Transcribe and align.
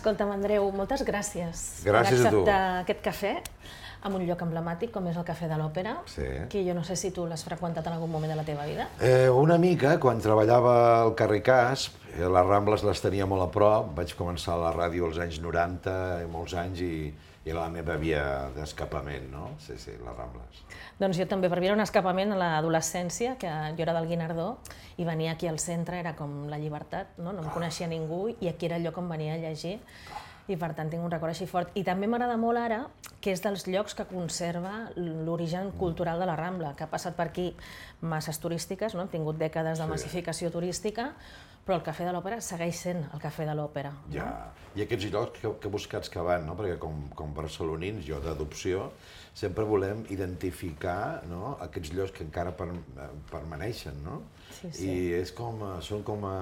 Escolta'm, 0.00 0.30
Andreu, 0.32 0.64
moltes 0.72 1.02
gràcies, 1.04 1.60
Gràcies 1.84 2.22
per 2.22 2.30
acceptar 2.30 2.60
aquest 2.80 3.02
cafè 3.04 3.32
en 4.08 4.14
un 4.16 4.22
lloc 4.24 4.40
emblemàtic 4.46 4.94
com 4.94 5.04
és 5.10 5.18
el 5.20 5.26
Cafè 5.28 5.44
de 5.50 5.58
l'Òpera, 5.60 5.98
Sí. 6.08 6.24
que 6.48 6.62
jo 6.64 6.72
no 6.72 6.82
sé 6.82 6.96
si 6.96 7.10
tu 7.10 7.26
l'has 7.26 7.44
freqüentat 7.44 7.86
en 7.86 7.92
algun 7.92 8.08
moment 8.10 8.32
de 8.32 8.36
la 8.38 8.44
teva 8.44 8.64
vida. 8.64 8.88
Eh, 8.98 9.28
una 9.28 9.58
mica, 9.58 9.98
quan 10.00 10.18
treballava 10.18 11.02
al 11.02 11.14
carrer 11.14 11.42
Casp, 11.42 11.98
eh, 12.16 12.24
les 12.24 12.46
Rambles 12.46 12.82
les 12.82 12.98
tenia 13.02 13.26
molt 13.26 13.42
a 13.42 13.50
prop, 13.52 13.92
vaig 13.94 14.16
començar 14.16 14.54
a 14.54 14.56
la 14.56 14.72
ràdio 14.72 15.04
als 15.04 15.18
anys 15.18 15.38
90, 15.42 16.22
i 16.22 16.26
molts 16.32 16.54
anys, 16.54 16.80
i 16.80 17.14
era 17.50 17.64
la 17.64 17.72
meva 17.72 17.96
via 18.00 18.22
d'escapament, 18.54 19.28
no? 19.32 19.50
Sí, 19.62 19.76
sí, 19.80 19.92
les 19.98 20.16
Rambles. 20.16 20.62
Doncs 21.00 21.18
jo 21.20 21.26
també, 21.30 21.50
per 21.52 21.60
mi 21.60 21.70
era 21.70 21.76
un 21.76 21.84
escapament 21.84 22.34
a 22.34 22.38
l'adolescència, 22.40 23.36
que 23.40 23.50
jo 23.76 23.84
era 23.86 23.94
del 23.96 24.08
Guinardó, 24.10 24.48
i 24.96 25.06
venia 25.08 25.34
aquí 25.36 25.50
al 25.50 25.60
centre, 25.62 26.00
era 26.00 26.14
com 26.16 26.46
la 26.50 26.58
llibertat, 26.62 27.18
no? 27.18 27.34
no 27.36 27.44
em 27.44 27.52
coneixia 27.54 27.90
ningú, 27.90 28.26
i 28.40 28.50
aquí 28.50 28.70
era 28.70 28.80
el 28.80 28.88
lloc 28.88 28.98
on 29.02 29.10
venia 29.10 29.36
a 29.36 29.42
llegir, 29.42 29.78
i 30.50 30.56
per 30.58 30.72
tant 30.74 30.90
tinc 30.90 31.04
un 31.04 31.12
record 31.12 31.30
així 31.30 31.46
fort. 31.46 31.70
I 31.78 31.84
també 31.86 32.08
m'agrada 32.10 32.36
molt 32.40 32.58
ara 32.58 32.80
que 33.22 33.34
és 33.34 33.42
dels 33.44 33.66
llocs 33.68 33.94
que 33.94 34.06
conserva 34.08 34.90
l'origen 34.96 35.70
cultural 35.78 36.18
de 36.22 36.26
la 36.26 36.36
Rambla, 36.38 36.72
que 36.76 36.86
ha 36.86 36.90
passat 36.90 37.14
per 37.18 37.28
aquí 37.28 37.50
masses 38.00 38.40
turístiques, 38.42 38.96
no? 38.96 39.04
hem 39.04 39.12
tingut 39.12 39.38
dècades 39.38 39.78
de 39.78 39.86
massificació 39.90 40.50
turística, 40.50 41.12
però 41.66 41.76
el 41.78 41.82
Cafè 41.86 42.04
de 42.08 42.12
l'Òpera 42.16 42.40
segueix 42.42 42.78
sent 42.82 43.04
el 43.14 43.20
Cafè 43.22 43.44
de 43.46 43.54
l'Òpera. 43.54 43.92
Ja. 44.14 44.28
I 44.76 44.84
aquests 44.84 45.08
llocs 45.10 45.40
que, 45.42 45.50
que 45.60 45.68
buscats 45.70 46.08
que 46.10 46.22
van, 46.22 46.44
no? 46.46 46.54
perquè 46.58 46.76
com, 46.78 47.08
com 47.18 47.32
barcelonins, 47.34 48.04
jo 48.06 48.20
d'adopció, 48.22 48.90
sempre 49.34 49.64
volem 49.66 50.04
identificar 50.14 51.22
no? 51.30 51.56
aquests 51.62 51.92
llocs 51.94 52.12
que 52.14 52.22
encara 52.26 52.52
per, 52.56 52.68
permaneixen, 53.30 53.98
no? 54.04 54.20
Sí, 54.60 54.70
sí. 54.72 54.86
I 54.90 55.12
és 55.20 55.32
com, 55.34 55.60
a- 55.66 55.80
són 55.82 56.02
com 56.06 56.24
a, 56.26 56.34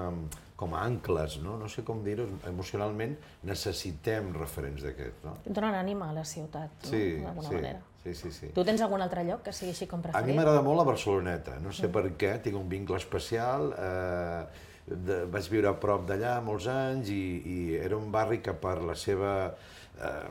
com 0.59 0.73
a 0.77 0.83
ancles, 0.85 1.39
no? 1.41 1.57
No 1.61 1.69
sé 1.69 1.83
com 1.87 2.01
dir-ho, 2.05 2.25
emocionalment 2.49 3.17
necessitem 3.49 4.31
referents 4.37 4.85
d'aquests, 4.85 5.25
no? 5.25 5.35
Donen 5.45 5.77
ànima 5.77 6.09
a 6.09 6.15
la 6.21 6.25
ciutat, 6.25 6.71
no? 6.83 6.89
Sí, 6.89 7.03
d'alguna 7.21 7.49
sí, 7.49 7.55
manera. 7.55 7.81
sí, 8.03 8.13
sí, 8.17 8.31
sí. 8.31 8.49
Tu 8.55 8.65
tens 8.67 8.81
algun 8.85 9.01
altre 9.05 9.23
lloc 9.27 9.43
que 9.45 9.53
sigui 9.53 9.73
així 9.75 9.87
com 9.89 10.01
A 10.01 10.09
preferit? 10.09 10.29
mi 10.29 10.37
m'agrada 10.37 10.61
molt 10.65 10.81
la 10.81 10.87
Barceloneta, 10.89 11.59
no 11.63 11.73
sé 11.75 11.89
per 11.93 12.05
què, 12.17 12.35
tinc 12.45 12.57
un 12.61 12.69
vincle 12.69 12.97
especial, 13.01 13.71
eh, 13.77 14.67
de, 14.89 15.23
vaig 15.31 15.49
viure 15.51 15.69
a 15.69 15.77
prop 15.77 16.05
d'allà 16.09 16.37
molts 16.45 16.67
anys 16.71 17.11
i, 17.13 17.21
i 17.45 17.57
era 17.79 17.97
un 17.97 18.09
barri 18.11 18.41
que 18.45 18.55
per 18.57 18.79
la 18.85 18.95
seva, 18.97 19.33
eh, 20.01 20.27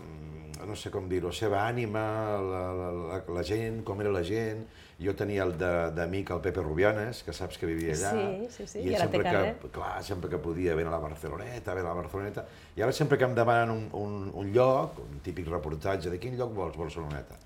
no 0.66 0.76
sé 0.76 0.92
com 0.94 1.08
dir-ho, 1.10 1.30
la 1.30 1.38
seva 1.40 1.62
ànima, 1.66 2.04
la, 2.50 2.62
la, 2.80 2.90
la, 2.98 3.22
la 3.38 3.46
gent, 3.46 3.82
com 3.86 4.02
era 4.04 4.14
la 4.14 4.24
gent, 4.26 4.66
jo 4.98 5.14
tenia 5.14 5.44
el 5.44 5.52
de- 5.58 5.90
d'amic 5.94 6.30
el 6.34 6.40
Pepe 6.42 6.60
Rubianes, 6.60 7.22
que 7.22 7.32
saps 7.32 7.58
que 7.58 7.66
vivia 7.66 7.92
allà. 7.94 8.10
Sí, 8.10 8.48
sí, 8.50 8.66
sí, 8.66 8.78
I 8.80 8.90
i 8.90 8.94
ara 8.96 9.06
té 9.06 9.12
sempre 9.18 9.22
carrer. 9.22 9.54
que, 9.62 9.68
clar, 9.70 10.02
sempre 10.02 10.30
que 10.30 10.38
podia 10.42 10.74
ven 10.74 10.86
a 10.88 10.90
la 10.90 10.98
Barceloneta, 10.98 11.74
ven 11.74 11.84
a 11.86 11.88
la 11.88 11.94
Barceloneta. 11.94 12.46
I 12.76 12.82
ara 12.82 12.92
sempre 12.92 13.16
que 13.18 13.24
em 13.24 13.34
demanen 13.34 13.70
un, 13.70 13.88
un, 13.92 14.30
un 14.34 14.52
lloc, 14.52 14.98
un 14.98 15.20
típic 15.20 15.46
reportatge, 15.48 16.10
de 16.10 16.18
quin 16.18 16.36
lloc 16.36 16.52
vols, 16.54 16.76
Barceloneta? 16.76 17.38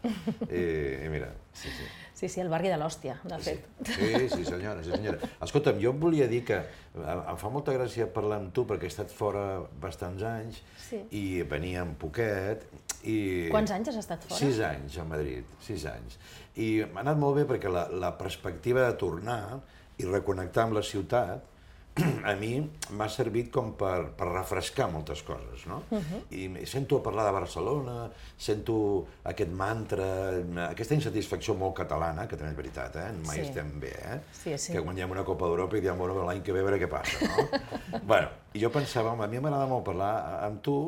I, 0.48 1.04
i 1.06 1.08
mira, 1.12 1.28
sí, 1.52 1.68
sí. 1.68 1.90
Sí, 2.22 2.28
sí, 2.28 2.40
el 2.40 2.48
barri 2.52 2.68
de 2.70 2.76
l'Hòstia, 2.78 3.16
de 3.26 3.36
fet. 3.42 3.64
Sí, 3.84 4.28
sí, 4.30 4.44
senyora, 4.46 4.80
sí, 4.84 4.92
senyora. 4.92 5.18
Escolta'm, 5.42 5.80
jo 5.82 5.90
volia 5.92 6.28
dir 6.30 6.44
que 6.46 6.54
eh, 6.54 7.16
em 7.32 7.36
fa 7.40 7.48
molta 7.50 7.72
gràcia 7.74 8.06
parlar 8.14 8.38
amb 8.38 8.52
tu 8.54 8.62
perquè 8.68 8.86
he 8.86 8.92
estat 8.92 9.10
fora 9.10 9.58
bastants 9.82 10.22
anys 10.22 10.60
Sí. 10.78 11.00
i 11.10 11.42
venia 11.48 11.82
amb 11.82 11.96
poquet 11.98 12.62
i... 13.04 13.18
Quants 13.52 13.72
anys 13.74 13.92
has 13.92 14.00
estat 14.02 14.24
fora? 14.26 14.38
Sis 14.38 14.60
anys 14.66 14.98
a 15.00 15.06
Madrid, 15.08 15.48
sis 15.64 15.86
anys. 15.90 16.18
I 16.56 16.84
m'ha 16.92 17.02
anat 17.04 17.20
molt 17.20 17.40
bé 17.40 17.46
perquè 17.48 17.72
la, 17.72 17.86
la 17.90 18.12
perspectiva 18.18 18.86
de 18.86 18.98
tornar 19.00 19.40
i 20.00 20.08
reconnectar 20.08 20.66
amb 20.68 20.78
la 20.78 20.84
ciutat 20.86 21.51
a 22.24 22.32
mi 22.40 22.54
m'ha 22.96 23.06
servit 23.12 23.50
com 23.52 23.74
per, 23.76 24.14
per 24.16 24.28
refrescar 24.30 24.86
moltes 24.90 25.20
coses, 25.26 25.66
no? 25.68 25.82
I 26.32 26.46
m- 26.48 26.62
sento 26.66 27.02
parlar 27.04 27.26
de 27.28 27.32
Barcelona, 27.36 27.96
sento 28.40 28.76
aquest 29.28 29.50
mantra, 29.52 30.06
aquesta 30.70 30.96
insatisfacció 30.96 31.52
molt 31.60 31.74
catalana, 31.82 32.24
que 32.30 32.38
també 32.40 32.54
és 32.54 32.58
veritat, 32.62 32.96
eh? 32.96 33.10
Mai 33.26 33.42
Sí. 33.42 33.44
estem 33.50 33.74
bé, 33.82 33.92
eh? 33.92 34.20
Sí, 34.32 34.56
sí. 34.56 34.72
Que 34.72 34.80
guanyem 34.80 35.12
una 35.12 35.24
Copa 35.28 35.44
d'Europa 35.50 35.76
i 35.76 35.84
diem, 35.84 35.98
bueno, 36.00 36.16
l'any 36.24 36.40
que 36.42 36.52
ve 36.56 36.60
a 36.64 36.68
veure 36.70 36.80
què 36.80 36.88
passa, 36.88 37.28
no? 37.28 38.00
bueno, 38.12 38.28
i 38.54 38.62
jo 38.64 38.70
pensava, 38.72 39.12
home, 39.12 39.24
a 39.24 39.28
mi 39.28 39.38
m'agrada 39.38 39.68
molt 39.68 39.84
parlar 39.84 40.14
amb 40.48 40.62
tu 40.64 40.78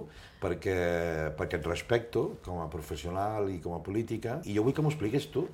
perquè, 0.40 1.34
perquè 1.36 1.60
et 1.60 1.66
respecto 1.68 2.38
com 2.44 2.62
a 2.64 2.70
professional 2.72 3.50
i 3.52 3.60
com 3.60 3.76
a 3.76 3.82
política, 3.84 4.40
i 4.48 4.56
jo 4.56 4.64
vull 4.64 4.72
que 4.76 4.80
m'ho 4.84 4.92
expliquis 4.92 5.28
tu, 5.32 5.44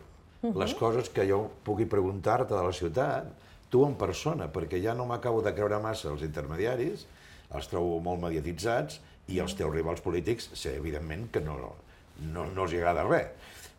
les 0.43 0.72
coses 0.78 1.11
que 1.12 1.27
jo 1.28 1.43
pugui 1.67 1.84
preguntar-te 1.91 2.55
de 2.55 2.62
la 2.65 2.72
ciutat, 2.72 3.27
tu 3.70 3.84
en 3.86 3.97
persona, 3.98 4.50
perquè 4.53 4.81
ja 4.82 4.94
no 4.98 5.06
m'acabo 5.08 5.42
de 5.47 5.54
creure 5.54 5.78
massa 5.82 6.10
els 6.10 6.25
intermediaris, 6.26 7.06
els 7.54 7.70
trobo 7.70 7.98
molt 8.03 8.22
mediatitzats, 8.26 9.00
i 9.31 9.38
els 9.42 9.54
teus 9.58 9.72
rivals 9.72 10.03
polítics, 10.03 10.50
sé, 10.58 10.75
evidentment, 10.78 11.28
que 11.31 11.42
no, 11.44 11.56
no, 12.34 12.47
no 12.50 12.66
els 12.66 12.75
agrada 12.75 13.06
res. 13.06 13.31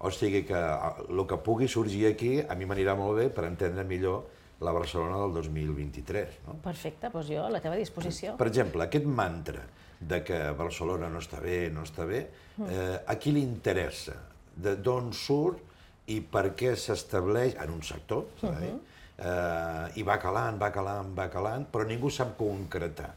O 0.02 0.10
sigui 0.10 0.42
que 0.48 0.58
el 0.58 1.26
que 1.30 1.38
pugui 1.46 1.68
sorgir 1.70 2.08
aquí 2.10 2.40
a 2.42 2.56
mi 2.58 2.66
m'anirà 2.66 2.96
molt 2.98 3.20
bé 3.20 3.28
per 3.34 3.46
entendre 3.46 3.84
millor 3.86 4.24
la 4.62 4.74
Barcelona 4.74 5.20
del 5.22 5.36
2023. 5.36 6.40
No? 6.48 6.56
Perfecte, 6.64 7.10
doncs 7.14 7.30
jo 7.30 7.46
a 7.46 7.52
la 7.54 7.62
teva 7.62 7.78
disposició. 7.78 8.36
Per 8.40 8.48
exemple, 8.50 8.86
aquest 8.86 9.06
mantra 9.06 9.66
de 10.02 10.22
que 10.26 10.40
Barcelona 10.58 11.10
no 11.14 11.22
està 11.22 11.42
bé, 11.42 11.68
no 11.74 11.86
està 11.86 12.08
bé, 12.10 12.24
eh, 12.66 12.98
a 13.06 13.18
qui 13.22 13.34
li 13.36 13.44
interessa? 13.46 14.18
De 14.52 14.76
d'on 14.82 15.12
surt 15.14 16.10
i 16.12 16.20
per 16.22 16.52
què 16.58 16.74
s'estableix 16.78 17.58
en 17.62 17.74
un 17.74 17.86
sector, 17.86 18.26
s'ha 18.42 18.54
de 18.58 18.66
dir, 18.66 18.74
eh, 19.18 19.92
i 20.00 20.04
va 20.04 20.18
calant, 20.20 20.60
va 20.62 20.72
calant, 20.72 21.12
va 21.18 21.30
calant, 21.30 21.66
però 21.72 21.86
ningú 21.88 22.10
sap 22.10 22.38
concretar. 22.38 23.14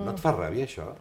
No 0.00 0.10
et 0.12 0.20
fa 0.22 0.32
ràbia, 0.32 0.64
això? 0.66 0.94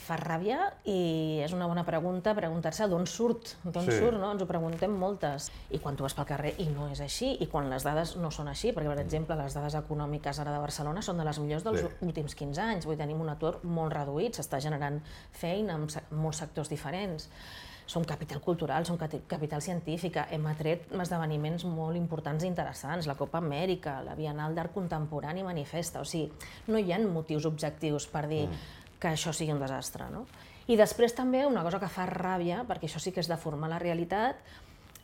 Fa 0.00 0.16
ràbia 0.16 0.70
i 0.88 1.42
és 1.44 1.52
una 1.52 1.66
bona 1.68 1.82
pregunta 1.84 2.32
preguntar-se 2.32 2.86
d'on 2.88 3.04
surt, 3.06 3.58
d'on 3.62 3.84
Sí. 3.84 3.98
surt, 3.98 4.16
no? 4.16 4.30
Ens 4.32 4.40
ho 4.40 4.46
preguntem 4.46 4.90
moltes. 4.96 5.50
I 5.70 5.78
quan 5.80 5.96
tu 5.96 6.02
vas 6.06 6.14
pel 6.14 6.24
carrer 6.24 6.54
i 6.64 6.64
no 6.70 6.88
és 6.88 7.00
així, 7.04 7.36
i 7.40 7.46
quan 7.46 7.68
les 7.68 7.84
dades 7.84 8.16
no 8.16 8.30
són 8.30 8.48
així, 8.48 8.72
perquè, 8.72 8.88
per 8.88 8.98
exemple, 9.00 9.36
les 9.36 9.52
dades 9.52 9.74
econòmiques 9.74 10.38
ara 10.40 10.50
de 10.54 10.58
Barcelona 10.64 11.02
són 11.02 11.18
de 11.18 11.24
les 11.24 11.38
millors 11.38 11.62
dels 11.64 11.80
Sí. 11.80 11.86
últims 12.00 12.34
15 12.34 12.58
anys, 12.62 12.86
vull 12.86 12.96
dir, 12.96 13.02
tenim 13.04 13.20
un 13.20 13.28
atur 13.28 13.58
molt 13.64 13.92
reduït, 13.92 14.34
s'està 14.34 14.60
generant 14.60 15.02
feina 15.30 15.74
en 15.74 15.90
se- 15.90 16.00
molts 16.10 16.38
sectors 16.38 16.70
diferents. 16.70 17.28
Som 17.86 18.04
capital 18.08 18.40
cultural, 18.40 18.86
som 18.86 18.96
capital 18.96 19.62
científica, 19.62 20.26
hem 20.30 20.46
atret 20.46 20.86
esdeveniments 20.94 21.64
molt 21.66 21.98
importants 21.98 22.44
i 22.44 22.48
interessants, 22.48 23.08
la 23.10 23.16
Copa 23.18 23.40
Amèrica, 23.42 23.98
la 24.06 24.14
Bienal 24.14 24.54
d'Art 24.54 24.72
Contemporani 24.72 25.42
Manifesta, 25.42 26.00
o 26.00 26.06
sigui, 26.08 26.30
no 26.68 26.78
hi 26.78 26.92
ha 26.92 27.00
motius 27.02 27.46
objectius 27.50 28.06
per 28.06 28.28
dir 28.30 28.46
que 29.02 29.10
això 29.10 29.34
sigui 29.34 29.52
un 29.52 29.60
desastre, 29.60 30.06
no? 30.14 30.26
I 30.70 30.76
després 30.78 31.14
també 31.18 31.42
una 31.46 31.64
cosa 31.66 31.80
que 31.82 31.90
fa 31.90 32.06
ràbia, 32.06 32.62
perquè 32.68 32.86
això 32.86 33.02
sí 33.02 33.10
que 33.10 33.20
és 33.20 33.30
deformar 33.30 33.72
la 33.72 33.82
realitat, 33.82 34.38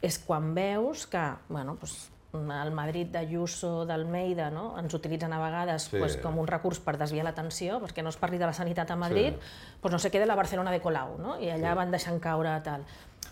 és 0.00 0.20
quan 0.22 0.52
veus 0.54 1.08
que, 1.10 1.24
bueno, 1.48 1.74
doncs, 1.80 2.06
el 2.32 2.72
Madrid 2.76 3.08
d'Ayuso, 3.08 3.86
d'Almeida, 3.88 4.50
no? 4.52 4.74
ens 4.78 4.92
utilitzen 4.94 5.32
a 5.32 5.38
vegades 5.40 5.88
Sí. 5.88 5.98
pues, 5.98 6.18
com 6.20 6.38
un 6.38 6.46
recurs 6.46 6.78
per 6.78 6.98
desviar 6.98 7.24
l'atenció, 7.24 7.80
perquè 7.80 8.02
no 8.02 8.10
es 8.10 8.18
parli 8.20 8.36
de 8.38 8.44
la 8.46 8.52
sanitat 8.52 8.90
a 8.90 8.96
Madrid, 8.96 9.34
pues 9.80 9.92
no 9.92 9.98
sé 9.98 10.10
què 10.10 10.20
de 10.20 10.26
la 10.26 10.36
Barcelona 10.36 10.70
de 10.70 10.80
Colau, 10.80 11.16
no? 11.18 11.38
i 11.40 11.48
allà 11.48 11.74
van 11.74 11.90
deixant 11.90 12.20
caure 12.20 12.52
tal. 12.62 12.84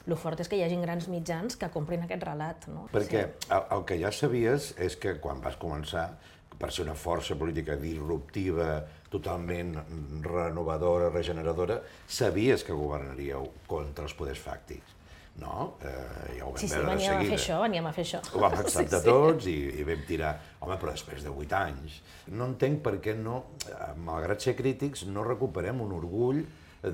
Lo 0.06 0.16
fort 0.16 0.40
és 0.40 0.48
que 0.48 0.56
hi 0.56 0.62
hagi 0.62 0.76
grans 0.80 1.08
mitjans 1.08 1.56
que 1.56 1.68
comprin 1.68 2.02
aquest 2.06 2.22
relat. 2.22 2.66
No? 2.68 2.86
Perquè 2.92 3.26
el, 3.50 3.62
el 3.76 3.84
que 3.84 4.00
ja 4.00 4.12
sabies 4.12 4.72
és 4.78 4.96
que 4.96 5.18
quan 5.20 5.40
vas 5.44 5.58
començar, 5.60 6.16
per 6.56 6.72
ser 6.72 6.86
una 6.86 6.94
força 6.96 7.36
política 7.36 7.76
disruptiva, 7.76 8.86
totalment 9.12 9.74
renovadora, 10.22 11.10
regeneradora, 11.10 11.82
sabies 12.08 12.64
que 12.64 12.72
governaríeu 12.72 13.50
contra 13.68 14.06
els 14.08 14.14
poders 14.16 14.40
fàctics. 14.40 14.95
No? 15.36 15.74
Eh, 15.84 16.36
ja 16.38 16.46
ho 16.46 16.52
vam 16.54 16.60
Sí, 16.60 16.68
sí, 16.68 16.74
veure 16.74 16.86
de 16.86 16.94
veníem 16.94 17.12
a 17.12 17.18
seguida. 17.18 17.30
fer 17.30 17.38
això, 17.42 17.56
veníem 17.60 17.86
a 17.86 17.92
fer 17.92 18.04
això. 18.06 18.20
Ho 18.32 18.40
vam 18.40 18.54
acceptar 18.62 19.02
tots 19.04 19.48
i, 19.52 19.56
i 19.80 19.84
vam 19.84 20.04
tirar... 20.08 20.34
Home, 20.64 20.78
però 20.80 20.94
després 20.96 21.22
de 21.26 21.30
vuit 21.30 21.52
anys. 21.52 21.98
No 22.32 22.46
entenc 22.48 22.80
per 22.82 22.94
què 23.04 23.12
no, 23.18 23.42
eh, 23.68 23.90
malgrat 24.06 24.40
ser 24.42 24.56
crítics, 24.58 25.04
no 25.12 25.22
recuperem 25.26 25.82
un 25.84 25.92
orgull 25.98 26.40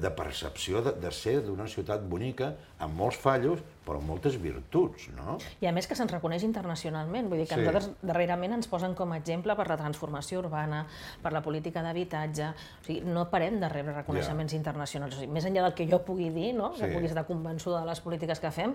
de 0.00 0.10
percepció 0.10 0.80
de, 0.82 0.92
de 1.00 1.10
ser 1.12 1.40
d'una 1.44 1.66
ciutat 1.68 2.02
bonica, 2.08 2.52
amb 2.80 2.94
molts 2.96 3.18
fallos, 3.20 3.60
però 3.86 3.98
amb 3.98 4.08
moltes 4.08 4.36
virtuts, 4.40 5.08
no? 5.16 5.36
I 5.60 5.66
a 5.68 5.72
més 5.74 5.86
que 5.90 5.96
se'ns 5.98 6.10
reconeix 6.12 6.44
internacionalment, 6.46 7.28
vull 7.28 7.38
dir 7.42 7.46
que 7.48 7.54
Sí. 7.58 7.60
nosaltres 7.60 7.90
darrerament 8.02 8.54
ens 8.54 8.68
posen 8.70 8.94
com 8.94 9.12
a 9.12 9.18
exemple 9.18 9.56
per 9.58 9.68
la 9.68 9.76
transformació 9.76 10.38
urbana, 10.40 10.86
per 11.22 11.32
la 11.32 11.42
política 11.42 11.82
d'habitatge, 11.82 12.48
o 12.52 12.84
sigui, 12.86 13.00
no 13.04 13.28
parem 13.30 13.60
de 13.60 13.68
rebre 13.68 13.92
reconeixements 13.94 14.54
internacionals, 14.54 15.16
o 15.16 15.20
sigui, 15.20 15.32
més 15.32 15.44
enllà 15.44 15.62
del 15.66 15.74
que 15.74 15.88
jo 15.90 15.98
pugui 16.06 16.30
dir, 16.30 16.52
no? 16.54 16.72
que 16.72 16.86
Sí. 16.86 16.92
pugui 16.94 17.06
estar 17.06 17.26
convençuda 17.26 17.80
de 17.80 17.86
les 17.86 18.00
polítiques 18.00 18.40
que 18.40 18.50
fem, 18.50 18.74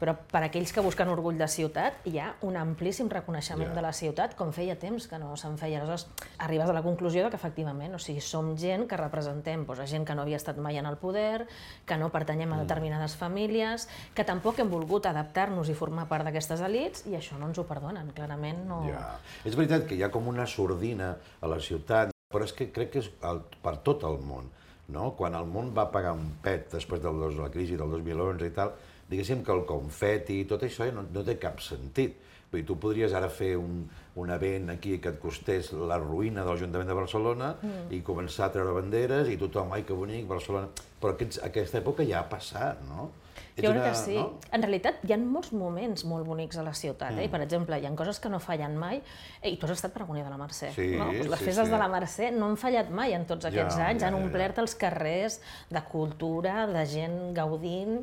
però 0.00 0.14
per 0.30 0.42
aquells 0.42 0.72
que 0.74 0.82
busquen 0.84 1.08
orgull 1.08 1.38
de 1.38 1.46
ciutat 1.48 2.04
hi 2.08 2.18
ha 2.18 2.32
un 2.42 2.56
amplíssim 2.60 3.08
reconeixement 3.08 3.70
Ja. 3.70 3.74
de 3.74 3.82
la 3.82 3.92
ciutat, 3.92 4.34
com 4.34 4.52
feia 4.52 4.76
temps 4.76 5.06
que 5.06 5.18
no 5.18 5.36
se'n 5.36 5.56
feia. 5.58 5.80
Aleshores, 5.80 6.06
arribes 6.38 6.68
a 6.68 6.72
la 6.72 6.82
conclusió 6.82 7.24
de 7.24 7.30
que 7.30 7.36
efectivament, 7.36 7.94
o 7.94 7.98
sigui, 7.98 8.20
som 8.20 8.56
gent 8.58 8.88
que 8.88 8.96
representem 8.96 9.64
doncs, 9.64 9.90
gent 9.90 10.04
que 10.04 10.14
no 10.14 10.22
havia 10.22 10.36
estat 10.36 10.58
mai 10.58 10.76
en 10.78 10.86
el 10.86 10.96
poder, 10.96 11.46
que 11.86 11.96
no 11.96 12.10
pertanyem 12.10 12.52
a 12.52 12.60
determinades 12.62 13.16
famílies, 13.16 13.88
que 14.14 14.24
tampoc 14.24 14.58
hem 14.58 14.70
volgut 14.70 15.06
adaptar-nos 15.06 15.68
i 15.68 15.74
formar 15.74 16.08
part 16.08 16.24
d'aquestes 16.24 16.60
elites, 16.60 17.06
i 17.06 17.14
això 17.16 17.38
no 17.38 17.48
ens 17.48 17.58
ho 17.58 17.64
perdonen, 17.64 18.10
clarament 18.14 18.66
no... 18.68 18.82
Ja. 18.88 19.18
És 19.44 19.56
veritat 19.56 19.86
que 19.86 19.94
hi 19.94 20.02
ha 20.02 20.10
com 20.10 20.28
una 20.28 20.46
sordina 20.46 21.16
a 21.40 21.46
la 21.46 21.60
ciutat, 21.60 22.10
però 22.32 22.44
és 22.44 22.52
que 22.52 22.70
crec 22.72 22.90
que 22.90 22.98
és 22.98 23.10
el, 23.22 23.40
per 23.62 23.76
tot 23.86 24.02
el 24.04 24.18
món. 24.18 24.50
no? 24.88 25.14
quan 25.16 25.34
el 25.34 25.46
món 25.46 25.70
va 25.76 25.86
pagar 25.90 26.12
un 26.12 26.34
pet 26.42 26.70
després 26.74 27.00
de 27.00 27.08
la 27.08 27.48
crisi 27.48 27.76
del 27.76 27.88
2011 27.90 28.46
i 28.46 28.52
tal, 28.52 28.74
diguéssim 29.10 29.42
que 29.44 29.52
el 29.54 29.64
confeti 29.68 30.40
i 30.42 30.46
tot 30.50 30.64
això 30.66 30.88
no, 30.92 31.06
no 31.12 31.24
té 31.26 31.36
cap 31.40 31.60
sentit. 31.64 32.20
Vull 32.50 32.62
dir, 32.62 32.66
tu 32.68 32.76
podries 32.78 33.14
ara 33.18 33.28
fer 33.32 33.56
un, 33.58 33.82
un 34.22 34.30
event 34.30 34.70
aquí 34.76 35.00
que 35.02 35.10
et 35.10 35.18
costés 35.18 35.72
la 35.74 35.98
ruïna 35.98 36.44
de 36.44 36.52
l'Ajuntament 36.52 36.90
de 36.90 36.94
Barcelona 36.94 37.50
mm. 37.56 37.88
i 37.96 38.00
començar 38.06 38.46
a 38.46 38.54
treure 38.54 38.76
banderes 38.76 39.30
i 39.32 39.38
tothom, 39.40 39.74
ai, 39.74 39.82
que 39.86 39.96
bonic, 39.98 40.28
Barcelona... 40.30 40.70
Però 41.02 41.16
aquests, 41.16 41.40
aquesta 41.44 41.80
època 41.82 42.06
ja 42.06 42.22
ha 42.22 42.28
passat, 42.30 42.78
no? 42.88 43.10
Jo 43.58 43.70
crec 43.70 43.84
que 43.84 43.94
sí. 43.98 44.14
No? 44.18 44.38
En 44.54 44.64
realitat, 44.64 45.02
hi 45.06 45.14
ha 45.14 45.18
molts 45.20 45.52
moments 45.54 46.04
molt 46.10 46.26
bonics 46.26 46.58
a 46.58 46.64
la 46.66 46.72
ciutat. 46.74 47.12
Eh? 47.14 47.26
Mm. 47.26 47.32
Per 47.34 47.40
exemple, 47.44 47.78
hi 47.78 47.86
ha 47.86 47.92
coses 47.98 48.18
que 48.22 48.30
no 48.30 48.40
fallen 48.42 48.78
mai. 48.78 49.02
Eh, 49.40 49.52
I 49.52 49.58
tu 49.58 49.68
has 49.68 49.74
estat 49.76 49.94
pregoner 49.94 50.24
de 50.26 50.30
la 50.32 50.38
Mercè. 50.40 50.70
Sí, 50.74 50.92
no? 50.98 51.10
Pues 51.10 51.30
les 51.30 51.42
sí, 51.42 51.50
festes 51.50 51.68
sí. 51.68 51.74
de 51.74 51.82
la 51.82 51.90
Mercè 51.90 52.30
no 52.34 52.50
han 52.50 52.56
fallat 52.60 52.90
mai 52.94 53.14
en 53.18 53.26
tots 53.30 53.50
aquests 53.50 53.78
Ja, 53.78 53.90
anys. 53.90 54.02
ja, 54.02 54.10
han 54.10 54.18
ja, 54.18 54.22
omplert 54.22 54.58
ja. 54.58 54.64
els 54.66 54.78
carrers 54.78 55.40
de 55.70 55.84
cultura, 55.90 56.64
de 56.70 56.86
gent 56.90 57.20
gaudint 57.36 58.00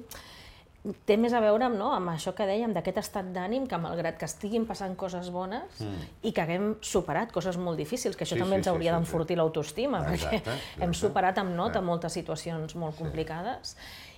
té 1.05 1.15
més 1.21 1.33
a 1.37 1.39
veure 1.43 1.67
amb, 1.67 1.77
no, 1.77 1.91
amb 1.93 2.09
això 2.09 2.33
que 2.33 2.45
dèiem, 2.49 2.71
d'aquest 2.73 2.97
estat 3.03 3.27
d'ànim 3.35 3.67
que 3.69 3.77
malgrat 3.77 4.17
que 4.17 4.25
estiguin 4.25 4.65
passant 4.65 4.95
coses 4.97 5.29
bones 5.33 5.81
mm. 5.83 6.07
i 6.25 6.31
que 6.33 6.41
haguem 6.41 6.71
superat 6.81 7.33
coses 7.35 7.59
molt 7.61 7.77
difícils, 7.77 8.17
que 8.17 8.25
això 8.25 8.33
Sí, 8.37 8.41
també 8.41 8.57
sí, 8.57 8.61
ens 8.61 8.69
sí, 8.69 8.71
hauria 8.73 8.91
sí, 8.91 8.95
d'enfortir 8.97 9.37
l'autoestima, 9.37 10.01
perquè 10.07 10.39
Exacte, 10.39 10.55
hem 10.81 10.95
superat 10.97 11.37
amb 11.37 11.53
nota 11.57 11.79
Eh. 11.79 11.85
moltes 11.85 12.17
situacions 12.17 12.75
molt 12.75 12.97
complicades 12.97 13.75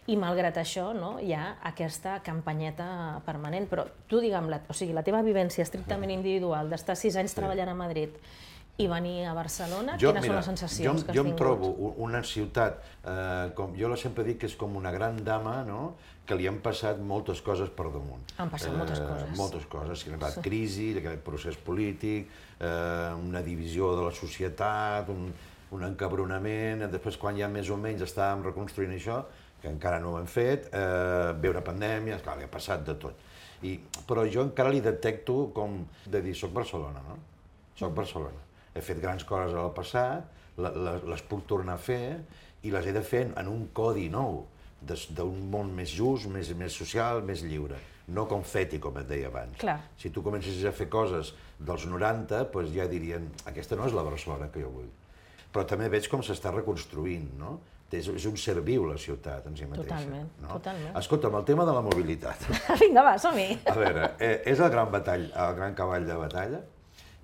i 0.07 0.15
malgrat 0.19 0.57
això 0.59 0.89
no, 0.95 1.17
hi 1.19 1.33
ha 1.35 1.57
aquesta 1.63 2.17
campanyeta 2.23 3.21
permanent. 3.25 3.67
Però 3.71 3.85
tu, 4.07 4.19
digue'm, 4.23 4.49
la, 4.51 4.59
o 4.67 4.73
sigui, 4.75 4.95
la 4.95 5.03
teva 5.03 5.21
vivència 5.23 5.63
estrictament 5.63 6.11
individual, 6.11 6.69
d'estar 6.71 6.95
sis 6.99 7.15
anys 7.15 7.35
treballant 7.35 7.71
a 7.71 7.75
Madrid 7.75 8.15
i 8.77 8.87
venir 8.89 9.25
a 9.29 9.33
Barcelona, 9.37 9.97
quines 10.01 10.25
són 10.25 10.35
les 10.35 10.45
sensacions 10.49 11.01
jo, 11.01 11.05
que 11.05 11.11
has 11.11 11.15
jo 11.15 11.21
em 11.21 11.27
tingut? 11.27 11.37
trobo 11.37 11.67
u- 11.69 11.93
una 12.03 12.23
ciutat, 12.23 12.79
eh, 13.05 13.51
com 13.53 13.75
jo 13.77 13.95
sempre 13.95 14.23
dic 14.23 14.39
que 14.39 14.47
és 14.47 14.55
com 14.55 14.75
una 14.75 14.91
gran 14.91 15.23
dama, 15.23 15.63
no?, 15.63 15.93
que 16.25 16.35
li 16.35 16.47
han 16.47 16.57
passat 16.63 16.97
moltes 16.99 17.41
coses 17.41 17.69
per 17.69 17.85
damunt. 17.91 18.23
Han 18.39 18.49
passat 18.49 18.71
moltes 18.73 18.99
coses. 18.99 19.37
Moltes 19.37 19.65
coses. 19.67 20.03
Hi 20.05 20.09
ha 20.09 20.13
arribat 20.13 20.37
crisi, 20.41 20.97
aquest 20.97 21.21
procés 21.21 21.57
polític, 21.57 22.29
eh, 22.59 23.13
una 23.19 23.41
divisió 23.43 23.95
de 23.95 24.05
la 24.05 24.11
societat, 24.11 25.09
un, 25.09 25.33
un 25.71 25.83
encabronament, 25.83 26.87
després 26.89 27.17
quan 27.17 27.35
ja 27.37 27.47
més 27.49 27.69
o 27.69 27.77
menys 27.77 28.01
estàvem 28.01 28.41
reconstruint 28.45 28.93
això, 28.95 29.23
que 29.61 29.67
encara 29.69 29.99
no 29.99 30.13
ho 30.13 30.17
hem 30.19 30.25
fet, 30.27 30.69
eh, 30.73 31.33
ve 31.39 31.49
una 31.51 31.61
pandèmia, 31.61 32.15
esclar, 32.15 32.37
li 32.37 32.43
ha 32.47 32.51
passat 32.51 32.83
de 32.87 32.95
tot. 32.95 33.13
I, 33.63 33.77
però 34.07 34.23
jo 34.31 34.41
encara 34.47 34.69
li 34.71 34.81
detecto 34.81 35.51
com 35.53 35.85
de 36.05 36.21
dir, 36.21 36.33
soc 36.35 36.51
Barcelona, 36.51 37.03
no? 37.07 37.17
Soc 37.75 37.93
Barcelona. 37.93 38.39
He 38.75 38.81
fet 38.81 38.99
grans 39.01 39.23
coses 39.29 39.53
al 39.55 39.71
passat, 39.73 40.25
le- 40.57 40.73
le- 40.75 40.99
les 41.11 41.21
puc 41.29 41.45
tornar 41.47 41.75
a 41.75 41.81
fer 41.81 42.19
i 42.63 42.71
les 42.71 42.85
he 42.85 42.93
de 42.95 43.01
fer 43.03 43.27
en 43.37 43.47
un 43.47 43.67
codi 43.73 44.09
nou, 44.09 44.45
d'un 44.83 45.49
món 45.49 45.69
més 45.75 45.89
just, 45.95 46.27
més, 46.27 46.49
més 46.59 46.73
social, 46.75 47.21
més 47.23 47.41
lliure. 47.43 47.77
No 48.07 48.25
confeti, 48.27 48.79
com 48.83 48.97
et 48.99 49.07
deia 49.07 49.29
abans. 49.29 49.55
Clar. 49.61 49.77
Si 49.97 50.09
tu 50.11 50.21
comencessis 50.23 50.65
a 50.67 50.73
fer 50.75 50.89
coses 50.91 51.33
dels 51.59 51.85
90, 51.87 52.41
doncs 52.51 52.73
ja 52.75 52.87
dirien, 52.91 53.29
aquesta 53.47 53.77
no 53.79 53.85
és 53.87 53.93
la 53.95 54.03
Barcelona 54.03 54.49
que 54.51 54.59
jo 54.59 54.69
vull. 54.73 54.89
Però 55.53 55.63
també 55.69 55.87
veig 55.87 56.09
com 56.11 56.19
s'està 56.25 56.51
reconstruint, 56.51 57.29
no? 57.39 57.59
És, 57.93 58.07
és 58.09 58.23
un 58.25 58.35
ser 58.41 58.55
viu 58.65 58.87
la 58.89 58.97
ciutat 58.97 59.45
en 59.45 59.55
si 59.55 59.67
mateixa. 59.69 59.85
Totalment, 59.85 60.29
no? 60.41 60.47
totalment. 60.55 60.95
Escolta'm, 60.97 61.35
el 61.37 61.43
tema 61.45 61.63
de 61.69 61.73
la 61.77 61.81
mobilitat. 61.85 62.41
Vinga, 62.81 63.03
va, 63.05 63.11
som-hi! 63.21 63.59
A 63.69 63.75
veure, 63.77 64.07
eh, 64.17 64.39
és 64.49 64.59
el 64.65 64.71
gran, 64.73 64.89
batall, 64.91 65.27
el 65.29 65.53
gran 65.59 65.75
cavall 65.77 66.07
de 66.09 66.15
batalla 66.17 66.61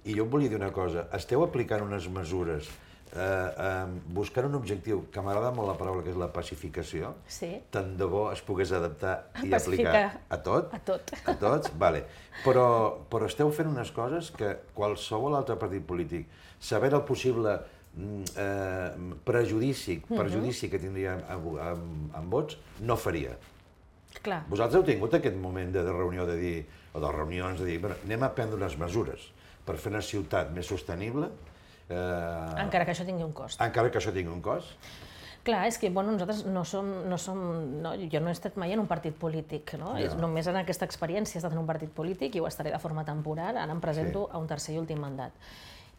i 0.06 0.14
jo 0.16 0.24
em 0.26 0.30
volia 0.32 0.50
dir 0.50 0.60
una 0.60 0.72
cosa. 0.76 1.08
Esteu 1.16 1.44
aplicant 1.44 1.84
unes 1.86 2.08
mesures 2.14 2.70
eh, 3.14 3.20
eh, 3.20 3.88
buscant 4.16 4.46
un 4.50 4.56
objectiu 4.60 5.04
que 5.12 5.22
m'agrada 5.26 5.52
molt 5.56 5.68
la 5.72 5.76
paraula, 5.80 6.04
que 6.06 6.14
és 6.14 6.20
la 6.20 6.30
pacificació. 6.34 7.14
Sí. 7.28 7.52
Tant 7.74 7.96
de 8.00 8.06
bo 8.10 8.28
es 8.32 8.42
pogués 8.46 8.72
adaptar 8.76 9.18
i 9.44 9.54
aplicar 9.54 10.06
a 10.30 10.38
tot. 10.46 10.74
A 10.74 10.80
tot. 10.80 11.12
A 11.26 11.36
tots? 11.42 11.74
Vale. 11.82 12.04
Però, 12.46 12.68
però 13.12 13.28
esteu 13.28 13.52
fent 13.52 13.68
unes 13.72 13.92
coses 13.92 14.32
que 14.32 14.56
qualsevol 14.78 15.36
altre 15.36 15.58
partit 15.60 15.84
polític, 15.86 16.28
sabent 16.60 16.96
el 16.96 17.04
possible 17.08 17.58
mm, 17.96 18.24
eh, 18.38 19.16
prejudici, 19.26 20.00
Mhm. 20.08 20.18
perjudici 20.18 20.70
que 20.70 20.80
tindria 20.80 21.18
amb, 21.30 21.58
amb, 21.60 22.16
amb 22.16 22.32
vots, 22.32 22.58
no 22.82 22.96
faria. 22.96 23.36
Clar. 24.24 24.44
Vosaltres 24.50 24.80
heu 24.80 24.86
tingut 24.88 25.14
aquest 25.14 25.36
moment 25.38 25.72
de, 25.74 25.84
de 25.84 25.92
reunió 25.92 26.26
de 26.26 26.36
dir, 26.38 26.66
o 26.94 27.00
de 27.00 27.12
reunions 27.12 27.60
de 27.60 27.66
dir, 27.66 27.80
bueno, 27.80 27.96
anem 28.06 28.24
a 28.26 28.32
prendre 28.34 28.58
unes 28.58 28.78
mesures 28.78 29.28
per 29.70 29.78
fer 29.78 29.92
una 29.94 30.02
ciutat 30.06 30.50
més 30.56 30.66
sostenible, 30.70 31.30
eh, 31.90 32.64
Encara 32.64 32.88
que 32.88 32.96
això 32.96 33.06
tingui 33.06 33.24
un 33.28 33.36
cost. 33.38 33.62
encara 33.62 33.92
que 33.94 34.02
això 34.02 34.14
tingui 34.16 34.34
un 34.34 34.42
cost. 34.42 34.74
Clar, 35.46 35.62
és 35.70 35.78
que 35.80 35.90
bueno, 35.90 36.12
nosaltres 36.12 36.44
no 36.46 36.66
som, 36.68 36.90
no 37.10 37.18
som 37.18 37.40
no, 37.82 37.94
jo 38.12 38.20
no 38.20 38.28
he 38.28 38.36
estat 38.36 38.58
mai 38.60 38.74
en 38.76 38.82
un 38.82 38.88
partit 38.90 39.16
polític, 39.16 39.72
no? 39.80 39.94
Ja. 39.96 40.10
És 40.10 40.16
només 40.20 40.46
en 40.52 40.58
aquesta 40.60 40.86
experiència 40.86 41.38
he 41.38 41.40
estat 41.40 41.54
en 41.56 41.62
un 41.62 41.66
partit 41.70 41.90
polític 41.96 42.36
i 42.36 42.42
ho 42.44 42.48
estaré 42.50 42.74
de 42.74 42.80
forma 42.80 43.06
temporal, 43.08 43.58
ara 43.58 43.72
em 43.72 43.80
presento 43.80 44.26
Sí. 44.28 44.32
a 44.36 44.38
un 44.38 44.48
tercer 44.48 44.76
i 44.76 44.80
últim 44.80 45.00
mandat. 45.00 45.32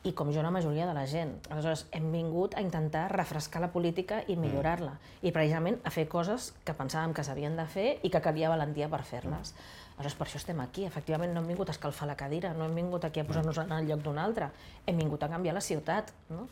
I 0.00 0.14
com 0.16 0.30
jo 0.32 0.40
la 0.40 0.50
majoria 0.50 0.86
de 0.88 0.94
la 0.96 1.04
gent. 1.04 1.34
Aleshores, 1.52 1.82
hem 1.92 2.06
vingut 2.12 2.54
a 2.56 2.62
intentar 2.64 3.10
refrescar 3.12 3.60
la 3.60 3.68
política 3.68 4.22
i 4.32 4.36
millorar-la. 4.40 4.94
I 5.20 5.32
precisament 5.32 5.76
a 5.84 5.92
fer 5.92 6.06
coses 6.08 6.54
que 6.64 6.72
pensàvem 6.78 7.12
que 7.12 7.24
s'havien 7.26 7.58
de 7.58 7.66
fer 7.68 7.88
i 8.00 8.10
que 8.12 8.22
calia 8.24 8.48
valentia 8.48 8.88
per 8.88 9.02
fer-les. 9.04 9.52
Aleshores, 9.98 10.16
per 10.16 10.26
això 10.26 10.40
estem 10.40 10.62
aquí. 10.64 10.86
Efectivament, 10.88 11.34
no 11.36 11.42
hem 11.42 11.52
vingut 11.52 11.68
a 11.68 11.76
escalfar 11.76 12.08
la 12.08 12.16
cadira, 12.16 12.54
no 12.56 12.64
hem 12.64 12.80
vingut 12.80 13.04
aquí 13.04 13.20
a 13.20 13.26
posar-nos 13.28 13.60
en 13.60 13.76
el 13.76 13.90
lloc 13.92 14.00
d'un 14.06 14.22
altre. 14.22 14.48
Hem 14.86 15.04
vingut 15.04 15.22
a 15.22 15.28
canviar 15.28 15.58
la 15.58 15.64
ciutat. 15.66 16.14
No? 16.32 16.48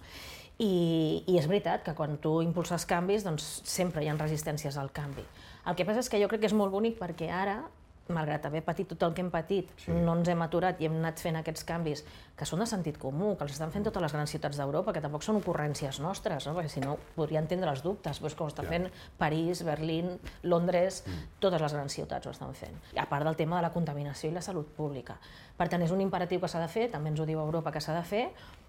I, 0.58 1.24
I 1.24 1.38
és 1.38 1.48
veritat 1.48 1.86
que 1.86 1.96
quan 1.96 2.18
tu 2.20 2.42
impulses 2.44 2.84
canvis, 2.90 3.24
doncs 3.24 3.46
sempre 3.64 4.04
hi 4.04 4.12
ha 4.12 4.18
resistències 4.18 4.76
al 4.76 4.92
canvi. 4.92 5.24
El 5.64 5.76
que 5.78 5.88
passa 5.88 6.04
és 6.04 6.12
que 6.12 6.20
jo 6.20 6.28
crec 6.28 6.44
que 6.44 6.50
és 6.52 6.56
molt 6.56 6.74
bonic 6.74 7.00
perquè 7.00 7.30
ara, 7.32 7.62
malgrat 8.08 8.44
haver 8.48 8.62
patit 8.64 8.88
tot 8.88 9.02
el 9.02 9.14
que 9.14 9.20
hem 9.20 9.30
patit, 9.30 9.70
sí. 9.80 9.92
no 9.92 10.14
ens 10.16 10.28
hem 10.28 10.42
aturat 10.42 10.80
i 10.80 10.86
hem 10.88 10.96
anat 11.00 11.20
fent 11.20 11.36
aquests 11.40 11.64
canvis 11.68 12.04
que 12.38 12.46
són 12.46 12.60
de 12.62 12.66
sentit 12.70 12.98
comú, 12.98 13.34
que 13.36 13.44
els 13.44 13.52
estan 13.52 13.72
fent 13.74 13.84
totes 13.84 14.00
les 14.02 14.12
grans 14.14 14.30
ciutats 14.30 14.56
d'Europa, 14.56 14.92
que 14.94 15.00
tampoc 15.04 15.22
són 15.26 15.36
ocurrències 15.40 15.98
nostres, 16.00 16.46
no? 16.46 16.54
perquè 16.54 16.68
si 16.70 16.80
no 16.80 16.96
podria 17.16 17.40
entendre 17.42 17.70
els 17.70 17.82
dubtes, 17.82 18.20
però 18.20 18.26
és 18.30 18.34
que 18.38 18.44
ho 18.44 18.48
està 18.48 18.62
Ja. 18.62 18.68
fent 18.68 18.88
París, 19.18 19.62
Berlín, 19.64 20.18
Londres, 20.42 21.04
totes 21.40 21.60
les 21.60 21.72
grans 21.72 21.92
ciutats 21.92 22.26
ho 22.26 22.30
estan 22.30 22.54
fent. 22.54 22.76
A 22.96 23.06
part 23.08 23.24
del 23.24 23.36
tema 23.36 23.56
de 23.56 23.62
la 23.62 23.72
contaminació 23.72 24.30
i 24.30 24.34
la 24.34 24.42
salut 24.42 24.66
pública. 24.76 25.18
Per 25.56 25.68
tant, 25.68 25.82
és 25.82 25.90
un 25.90 26.00
imperatiu 26.00 26.40
que 26.40 26.48
s'ha 26.48 26.60
de 26.60 26.68
fer, 26.68 26.90
també 26.90 27.10
ens 27.10 27.20
ho 27.20 27.26
diu 27.26 27.40
Europa 27.40 27.72
que 27.72 27.80
s'ha 27.80 27.94
de 27.94 28.04
fer, 28.06 28.28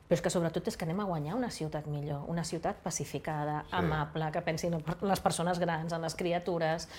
però 0.09 0.17
és 0.17 0.21
que 0.25 0.29
sobretot 0.33 0.67
és 0.67 0.75
que 0.75 0.85
anem 0.85 0.99
a 1.01 1.05
guanyar 1.05 1.35
una 1.35 1.51
ciutat 1.53 1.85
millor, 1.85 2.23
una 2.27 2.43
ciutat 2.43 2.77
pacificada, 2.81 3.61
Sí. 3.69 3.75
amable, 3.75 4.31
que 4.31 4.41
pensin 4.41 4.73
en 4.73 4.83
les 5.01 5.19
persones 5.19 5.59
grans, 5.59 5.93
en 5.93 6.01
les 6.01 6.15
criatures, 6.15 6.89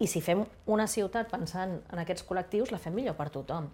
i 0.00 0.06
si 0.10 0.20
fem 0.20 0.44
una 0.66 0.86
ciutat 0.90 1.30
pensant 1.30 1.80
en 1.92 1.98
aquests 2.02 2.26
col·lectius, 2.26 2.72
la 2.72 2.78
fem 2.82 2.94
millor 2.94 3.14
per 3.14 3.30
tothom. 3.30 3.68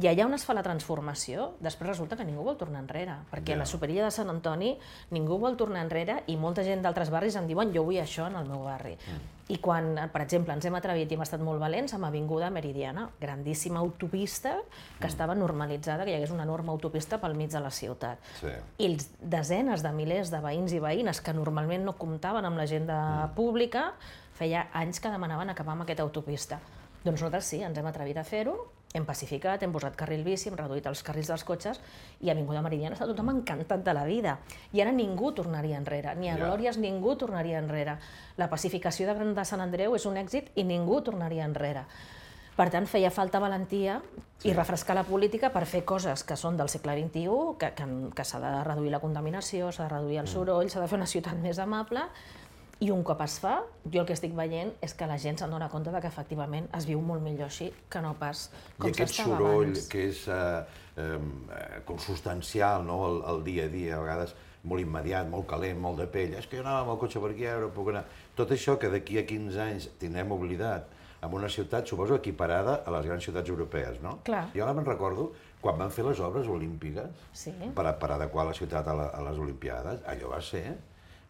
I 0.00 0.06
allà 0.08 0.24
on 0.24 0.32
es 0.32 0.44
fa 0.48 0.54
la 0.56 0.62
transformació, 0.64 1.50
després 1.60 1.90
resulta 1.90 2.16
que 2.16 2.24
ningú 2.24 2.42
vol 2.42 2.56
tornar 2.56 2.80
enrere, 2.80 3.12
perquè 3.30 3.52
Ja. 3.52 3.54
a 3.56 3.58
la 3.58 3.66
superilla 3.66 4.04
de 4.06 4.10
Sant 4.10 4.30
Antoni 4.30 4.78
ningú 5.10 5.36
vol 5.38 5.54
tornar 5.56 5.82
enrere 5.84 6.22
i 6.28 6.36
molta 6.36 6.64
gent 6.64 6.80
d'altres 6.82 7.10
barris 7.10 7.36
em 7.36 7.46
diuen 7.46 7.74
jo 7.74 7.84
vull 7.84 8.00
això 8.00 8.26
en 8.26 8.36
el 8.36 8.46
meu 8.48 8.64
barri. 8.64 8.96
I 9.48 9.58
quan, 9.58 10.08
per 10.10 10.22
exemple, 10.22 10.54
ens 10.54 10.64
hem 10.64 10.74
atrevit 10.74 11.10
i 11.12 11.14
hem 11.14 11.20
estat 11.20 11.40
molt 11.40 11.60
valents 11.60 11.92
amb 11.92 12.06
Avinguda 12.06 12.48
Meridiana, 12.48 13.10
grandíssima 13.20 13.80
autopista 13.80 14.56
que 14.98 15.06
estava 15.06 15.34
normalitzada, 15.34 16.04
que 16.06 16.10
hi 16.12 16.14
hagués 16.14 16.30
una 16.30 16.44
enorme 16.44 16.70
autopista 16.70 17.20
pel 17.20 17.34
mig 17.34 17.50
de 17.50 17.60
la 17.60 17.70
ciutat. 17.70 18.18
Sí. 18.40 18.48
I 18.78 18.86
els 18.86 19.10
desenes 19.20 19.82
de 19.82 19.92
milers 19.92 20.30
de 20.30 20.40
veïns 20.40 20.72
i 20.72 20.78
veïnes 20.80 21.20
que 21.20 21.34
normalment 21.34 21.84
no 21.84 21.98
comptaven 21.98 22.44
amb 22.46 22.56
l'agenda 22.56 23.30
pública, 23.36 23.92
feia 24.42 24.66
anys 24.74 24.98
que 24.98 25.10
demanaven 25.12 25.52
acabar 25.52 25.76
amb 25.76 25.86
aquesta 25.86 26.02
autopista. 26.02 26.58
Doncs 27.02 27.18
nosaltres 27.18 27.50
sí, 27.50 27.60
ens 27.62 27.78
hem 27.78 27.86
atrevit 27.86 28.18
a 28.18 28.24
fer-ho, 28.26 28.56
hem 28.94 29.06
pacificat, 29.08 29.62
hem 29.64 29.72
posat 29.74 29.94
carril 29.98 30.22
bici, 30.26 30.50
hem 30.50 30.56
reduït 30.58 30.86
els 30.90 31.02
carrils 31.06 31.30
dels 31.32 31.44
cotxes 31.46 31.80
i 32.20 32.28
a 32.28 32.34
Avinguda 32.34 32.62
Meridiana 32.62 32.98
està 32.98 33.08
tothom 33.08 33.30
encantat 33.32 33.84
de 33.86 33.94
la 33.96 34.04
vida. 34.06 34.36
I 34.74 34.82
ara 34.84 34.92
ningú 34.94 35.32
tornaria 35.34 35.78
enrere, 35.80 36.14
ni 36.18 36.30
a 36.30 36.36
Ja. 36.36 36.44
Glòries 36.44 36.78
ningú 36.78 37.16
tornaria 37.16 37.58
enrere. 37.58 37.96
La 38.36 38.50
pacificació 38.50 39.06
de 39.08 39.14
Gran 39.14 39.34
de 39.34 39.44
Sant 39.44 39.62
Andreu 39.64 39.94
és 39.96 40.06
un 40.06 40.18
èxit 40.20 40.50
i 40.54 40.64
ningú 40.64 41.00
tornaria 41.00 41.46
enrere. 41.46 41.86
Per 42.52 42.68
tant, 42.68 42.84
feia 42.86 43.10
falta 43.10 43.40
valentia 43.40 44.02
sí. 44.42 44.50
i 44.50 44.52
refrescar 44.52 44.94
la 44.94 45.06
política 45.08 45.48
per 45.50 45.64
fer 45.64 45.86
coses 45.88 46.22
que 46.22 46.36
són 46.36 46.58
del 46.58 46.68
segle 46.68 46.98
XXI, 46.98 47.56
que, 47.58 47.72
que, 47.78 47.86
que 48.14 48.24
s'ha 48.28 48.42
de 48.42 48.52
reduir 48.66 48.92
la 48.92 49.00
contaminació, 49.00 49.72
s'ha 49.72 49.86
de 49.86 49.94
reduir 49.94 50.20
el 50.20 50.28
soroll, 50.28 50.68
s'ha 50.68 50.82
de 50.82 50.90
fer 50.90 51.00
una 51.00 51.08
ciutat 51.08 51.40
més 51.40 51.58
amable, 51.58 52.04
i 52.80 52.90
un 52.90 53.02
cop 53.06 53.20
es 53.22 53.38
fa, 53.38 53.60
jo 53.92 54.00
el 54.00 54.06
que 54.06 54.14
estic 54.16 54.32
veient 54.34 54.72
és 54.82 54.94
que 54.94 55.06
la 55.06 55.18
gent 55.18 55.38
se'n 55.38 55.50
dona 55.50 55.68
compte 55.70 55.90
de 55.94 56.00
que 56.00 56.08
efectivament 56.08 56.68
es 56.76 56.86
viu 56.88 57.00
molt 57.00 57.22
millor 57.22 57.46
així 57.46 57.72
que 57.88 58.00
no 58.02 58.14
pas 58.18 58.48
com 58.78 58.88
I 58.88 58.90
aquest 58.94 59.14
s'estava 59.14 59.36
soroll 59.36 59.68
abans. 59.70 59.88
que 59.88 60.06
és 60.08 60.22
eh, 60.28 60.64
eh, 60.96 61.82
consustancial 61.84 62.84
no? 62.86 62.96
el, 63.08 63.20
el 63.34 63.44
dia 63.44 63.64
a 63.68 63.68
dia, 63.68 63.96
a 63.96 64.00
vegades 64.02 64.34
molt 64.64 64.82
immediat, 64.82 65.26
molt 65.28 65.46
calent, 65.50 65.78
molt 65.82 65.98
de 65.98 66.06
pell, 66.06 66.34
és 66.38 66.46
que 66.46 66.56
jo 66.58 66.62
anava 66.62 66.84
amb 66.84 66.92
el 66.94 66.98
cotxe 67.02 67.18
per 67.22 67.30
aquí, 67.32 67.46
ara 67.50 67.66
puc 67.74 67.88
anar... 67.90 68.04
Tot 68.38 68.52
això 68.54 68.76
que 68.78 68.88
d'aquí 68.92 69.18
a 69.18 69.24
15 69.26 69.58
anys 69.60 69.88
tindrem 69.98 70.30
oblidat 70.32 70.86
en 71.22 71.34
una 71.34 71.48
ciutat, 71.50 71.86
suposo, 71.90 72.14
equiparada 72.18 72.80
a 72.86 72.90
les 72.94 73.06
grans 73.06 73.24
ciutats 73.26 73.50
europees, 73.50 73.98
no? 74.02 74.20
Clar. 74.26 74.44
Jo 74.54 74.62
ara 74.64 74.72
me'n 74.74 74.86
recordo 74.86 75.32
quan 75.62 75.76
van 75.78 75.90
fer 75.94 76.04
les 76.06 76.18
obres 76.22 76.46
olímpiques 76.50 77.10
Sí. 77.32 77.52
per, 77.74 77.84
per 77.98 78.10
adequar 78.16 78.46
la 78.46 78.54
ciutat 78.54 78.86
a, 78.88 78.94
la, 78.94 79.08
a 79.14 79.20
les 79.28 79.38
Olimpiades, 79.38 80.00
allò 80.06 80.30
va 80.32 80.40
ser 80.42 80.64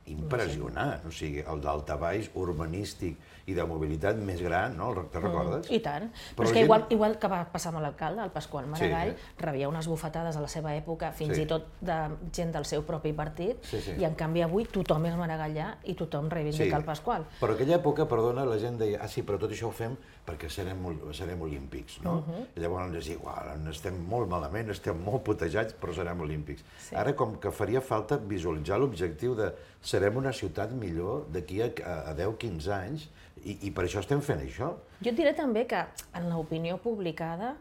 impressionant. 0.07 1.05
O 1.07 1.11
sigui, 1.15 1.41
el 1.47 1.61
daltabaix 1.63 2.31
urbanístic 2.39 3.19
i 3.51 3.55
de 3.57 3.65
mobilitat 3.67 4.17
més 4.23 4.41
gran, 4.43 4.77
no? 4.79 4.93
Te'n 5.11 5.23
recordes? 5.25 5.71
I 5.75 5.81
tant. 5.83 6.05
Però, 6.13 6.37
Però 6.37 6.45
és 6.47 6.53
que 6.53 6.59
gent- 6.61 6.65
igual, 6.67 6.85
igual 6.95 7.19
que 7.19 7.29
va 7.29 7.41
passar 7.51 7.73
amb 7.73 7.83
l'alcalde, 7.83 8.23
el 8.23 8.31
Pasqual 8.31 8.67
Maragall, 8.67 9.17
Sí. 9.17 9.33
rebia 9.39 9.69
unes 9.69 9.87
bufetades 9.89 10.37
a 10.37 10.41
la 10.41 10.49
seva 10.49 10.75
època, 10.77 11.13
fins 11.13 11.35
Sí. 11.35 11.43
i 11.43 11.47
tot 11.47 11.67
de 11.81 11.97
gent 12.33 12.53
del 12.53 12.65
seu 12.65 12.85
propi 12.85 13.13
partit, 13.13 13.63
Sí, 13.65 13.81
sí. 13.81 13.93
i 13.99 14.05
en 14.05 14.15
canvi 14.15 14.43
avui 14.43 14.65
tothom 14.65 15.07
és 15.07 15.15
maragallà 15.17 15.77
i 15.85 15.95
tothom 15.95 16.31
reivindica 16.31 16.77
el 16.77 16.85
Pasqual. 16.85 17.25
Però 17.41 17.55
aquella 17.55 17.77
època, 17.83 18.07
perdona, 18.07 18.45
la 18.45 18.59
gent 18.59 18.79
deia, 18.79 19.01
ah 19.03 19.09
sí, 19.09 19.23
però 19.23 19.39
tot 19.39 19.51
això 19.51 19.67
ho 19.67 19.73
fem 19.73 19.97
perquè 20.25 20.49
serem, 20.49 20.79
serem 21.13 21.41
olímpics, 21.43 22.01
no? 22.03 22.19
Uh 22.19 22.23
-huh. 22.29 22.47
I 22.57 22.61
llavors 22.61 22.95
és 22.95 23.09
igual, 23.09 23.69
estem 23.69 23.99
molt 24.07 24.29
malament, 24.29 24.71
estem 24.71 24.97
molt 25.03 25.25
putejats, 25.25 25.75
però 25.81 25.93
serem 25.93 26.21
olímpics. 26.21 26.63
Sí. 26.79 26.95
Ara 26.95 27.15
com 27.17 27.37
que 27.41 27.51
faria 27.51 27.81
falta 27.81 28.17
visualitzar 28.19 28.79
l'objectiu 28.79 29.35
de 29.35 29.53
serem 29.93 30.17
una 30.21 30.33
ciutat 30.37 30.73
millor 30.77 31.27
d'aquí 31.33 31.61
a, 31.65 31.69
a, 31.85 31.99
a 32.13 32.17
10-15 32.17 32.73
anys, 32.79 33.11
i, 33.43 33.59
i 33.69 33.71
per 33.75 33.87
això 33.87 34.01
estem 34.03 34.23
fent 34.25 34.43
això. 34.45 34.73
Jo 35.03 35.13
et 35.13 35.19
diré 35.19 35.35
també 35.37 35.67
que 35.71 35.85
en 36.19 36.29
l'opinió 36.31 36.79
publicada 36.83 37.55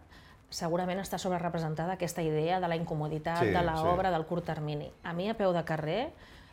segurament 0.51 0.99
està 0.99 1.17
sobrerepresentada 1.21 1.95
aquesta 1.95 2.23
idea 2.25 2.59
de 2.59 2.67
la 2.67 2.75
incomoditat, 2.75 3.39
Sí, 3.39 3.53
de 3.55 3.63
l'obra, 3.63 4.09
sí. 4.09 4.15
del 4.17 4.27
curt 4.27 4.45
termini. 4.45 4.91
A 5.03 5.13
mi, 5.15 5.29
a 5.31 5.37
peu 5.37 5.53
de 5.55 5.63
carrer, 5.63 6.01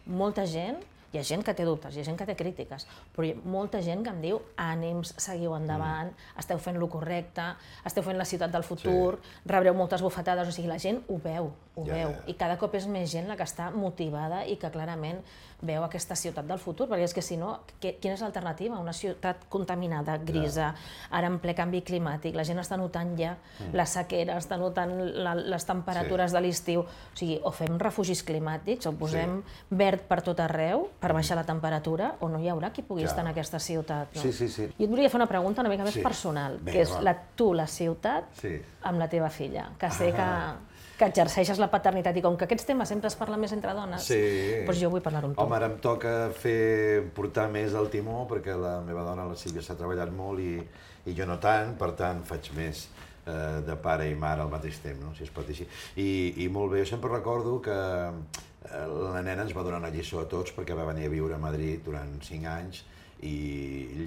molta 0.07 0.47
gent, 0.47 0.79
hi 1.13 1.19
ha 1.19 1.25
gent 1.25 1.43
que 1.45 1.55
té 1.57 1.65
dubtes, 1.65 1.97
hi 1.97 2.03
ha 2.03 2.07
gent 2.07 2.19
que 2.21 2.27
té 2.29 2.37
crítiques, 2.37 2.85
però 3.15 3.27
hi 3.27 3.33
ha 3.33 3.43
molta 3.49 3.81
gent 3.83 4.05
que 4.05 4.13
em 4.13 4.21
diu 4.23 4.41
ànims, 4.61 5.15
seguiu 5.17 5.55
endavant, 5.57 6.13
mm. 6.13 6.39
esteu 6.43 6.61
fent 6.63 6.79
lo 6.79 6.89
correcte, 6.93 7.47
esteu 7.89 8.05
fent 8.07 8.21
la 8.21 8.27
ciutat 8.29 8.53
del 8.55 8.67
futur, 8.67 9.17
sí. 9.17 9.39
rebreu 9.51 9.75
moltes 9.75 10.05
bufetades, 10.05 10.49
o 10.49 10.55
sigui, 10.55 10.69
la 10.71 10.79
gent 10.83 11.01
ho 11.09 11.19
veu, 11.25 11.51
ho 11.83 11.85
Ja, 11.87 11.95
veu, 11.95 12.11
ja. 12.11 12.23
i 12.27 12.35
cada 12.35 12.57
cop 12.59 12.75
és 12.75 12.87
més 12.87 13.11
gent 13.11 13.29
la 13.29 13.37
que 13.37 13.45
està 13.47 13.71
motivada 13.71 14.45
i 14.47 14.57
que 14.57 14.71
clarament 14.71 15.21
veu 15.61 15.83
aquesta 15.83 16.15
ciutat 16.15 16.47
del 16.47 16.59
futur, 16.63 16.87
perquè 16.89 17.03
és 17.03 17.13
que 17.15 17.23
si 17.23 17.37
no, 17.37 17.61
que, 17.83 17.97
quina 17.99 18.15
és 18.15 18.21
l'alternativa? 18.23 18.79
Una 18.79 18.93
ciutat 18.93 19.47
contaminada, 19.51 20.17
grisa, 20.19 20.73
ara 21.11 21.27
en 21.27 21.41
ple 21.43 21.55
canvi 21.59 21.81
climàtic, 21.83 22.35
la 22.39 22.45
gent 22.45 22.59
està 22.63 22.77
notant 22.79 23.17
ja 23.19 23.37
Mm. 23.59 23.75
la 23.75 23.85
sequera, 23.87 24.37
està 24.39 24.57
notant 24.57 24.93
la, 25.19 25.35
les 25.35 25.65
temperatures 25.67 26.31
de 26.33 26.41
l'estiu, 26.41 26.81
o 26.83 26.87
sigui, 27.19 27.41
o 27.43 27.51
fem 27.51 27.77
refugis 27.79 28.23
climàtics, 28.25 28.87
o 28.87 28.93
posem 28.93 29.43
verd 29.71 30.03
per 30.07 30.23
tot 30.23 30.39
arreu 30.41 30.89
per 31.01 31.13
baixar 31.13 31.37
la 31.37 31.45
temperatura, 31.45 32.15
o 32.21 32.29
no 32.29 32.39
hi 32.39 32.49
haurà 32.49 32.71
qui 32.73 32.83
pugui 32.83 33.03
Ja. 33.03 33.09
estar 33.09 33.25
en 33.25 33.33
aquesta 33.33 33.59
ciutat. 33.59 34.15
No? 34.15 34.23
Sí, 34.23 34.33
sí, 34.33 34.49
sí. 34.49 34.69
Jo 34.79 34.85
et 34.85 34.91
volia 34.91 35.11
fer 35.11 35.19
una 35.19 35.27
pregunta 35.27 35.61
una 35.61 35.71
mica 35.71 35.83
més 35.83 35.95
Sí. 35.95 36.03
personal, 36.03 36.59
Vinga, 36.59 36.73
que 36.73 36.81
és 36.83 36.91
va. 36.93 37.03
la, 37.03 37.15
tu, 37.35 37.53
la 37.53 37.67
ciutat, 37.67 38.25
Sí. 38.41 38.61
amb 38.83 38.99
la 38.99 39.09
teva 39.09 39.29
filla, 39.29 39.71
que 39.79 39.91
sé 39.91 40.13
Ah. 40.17 40.55
que, 40.63 40.78
que 40.99 41.07
exerceixes 41.07 41.61
la 41.63 41.69
paternitat 41.71 42.17
i 42.19 42.23
com 42.25 42.37
que 42.37 42.49
aquests 42.49 42.67
temes 42.67 42.91
sempre 42.91 43.07
es 43.09 43.17
parlen 43.17 43.39
més 43.41 43.53
entre 43.55 43.73
dones, 43.77 44.03
Sí. 44.05 44.19
doncs 44.67 44.81
jo 44.83 44.91
vull 44.91 45.03
parlar 45.05 45.25
amb 45.25 45.37
tu. 45.37 45.43
Home, 45.43 45.57
ara 45.57 45.67
em 45.71 45.77
toca 45.79 46.31
fer, 46.35 47.05
portar 47.15 47.49
més 47.55 47.75
el 47.79 47.89
timó 47.93 48.27
perquè 48.29 48.57
la 48.59 48.81
meva 48.83 49.05
dona, 49.07 49.25
la 49.29 49.37
Sílvia, 49.39 49.63
s'ha 49.63 49.77
treballat 49.79 50.11
molt 50.13 50.41
i, 50.43 50.59
i 51.07 51.15
jo 51.15 51.27
no 51.27 51.39
tant, 51.39 51.77
per 51.79 51.93
tant 51.95 52.25
faig 52.27 52.51
més 52.57 52.89
eh, 53.27 53.61
de 53.67 53.77
pare 53.77 54.11
i 54.11 54.15
mare 54.19 54.43
al 54.43 54.51
mateix 54.51 54.81
temps, 54.83 55.01
no? 55.05 55.15
si 55.15 55.23
es 55.25 55.31
pot 55.31 55.47
dir 55.47 55.55
així. 55.55 55.69
I, 56.03 56.45
I 56.45 56.49
molt 56.49 56.73
bé, 56.73 56.83
jo 56.83 56.91
sempre 56.91 57.11
recordo 57.15 57.61
que 57.63 57.79
eh, 57.79 58.87
la 59.15 59.23
nena 59.23 59.43
ens 59.47 59.55
va 59.57 59.63
donar 59.63 59.79
una 59.79 59.91
lliçó 59.95 60.21
a 60.25 60.29
tots 60.29 60.53
perquè 60.57 60.75
va 60.77 60.85
venir 60.91 61.07
a 61.07 61.13
viure 61.15 61.35
a 61.39 61.39
Madrid 61.39 61.85
durant 61.87 62.19
5 62.23 62.51
anys 62.51 62.83
i 63.23 63.35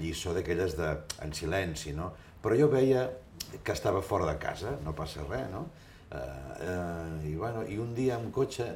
lliçó 0.00 0.32
d'aquelles 0.36 0.76
de, 0.76 0.92
en 1.24 1.32
silenci, 1.36 1.92
no? 1.96 2.12
Però 2.42 2.56
jo 2.58 2.68
veia 2.72 3.06
que 3.62 3.72
estava 3.72 4.00
fora 4.02 4.26
de 4.26 4.36
casa, 4.40 4.76
no 4.84 4.94
passa 4.96 5.24
res, 5.28 5.48
no? 5.52 5.66
Eh, 6.12 6.18
eh, 6.60 7.30
i, 7.30 7.34
bueno, 7.34 7.64
I 7.64 7.78
un 7.80 7.94
dia 7.96 8.18
amb 8.18 8.32
cotxe, 8.34 8.68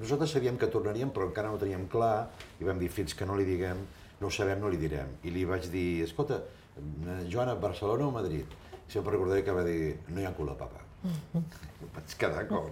nosaltres 0.00 0.34
sabíem 0.34 0.58
que 0.58 0.70
tornaríem, 0.72 1.12
però 1.14 1.28
encara 1.28 1.52
no 1.52 1.60
teníem 1.60 1.86
clar, 1.92 2.28
i 2.60 2.66
vam 2.66 2.80
dir, 2.82 2.90
fins 2.90 3.14
que 3.14 3.28
no 3.28 3.38
li 3.38 3.46
diguem, 3.46 3.84
no 4.20 4.28
ho 4.28 4.34
sabem, 4.34 4.60
no 4.60 4.72
li 4.72 4.80
direm. 4.80 5.16
I 5.24 5.34
li 5.34 5.46
vaig 5.48 5.70
dir, 5.70 6.02
escolta, 6.06 6.40
eh, 6.76 7.22
Joana, 7.30 7.54
Barcelona 7.54 8.08
o 8.08 8.14
Madrid? 8.14 8.58
I 8.86 8.92
sempre 8.92 9.14
recordaré 9.14 9.44
que 9.44 9.54
va 9.54 9.64
dir, 9.66 9.96
no 10.08 10.20
hi 10.20 10.26
ha 10.26 10.34
a 10.34 10.58
papa. 10.58 10.82
vaig 11.94 12.14
quedar 12.18 12.46
com... 12.48 12.70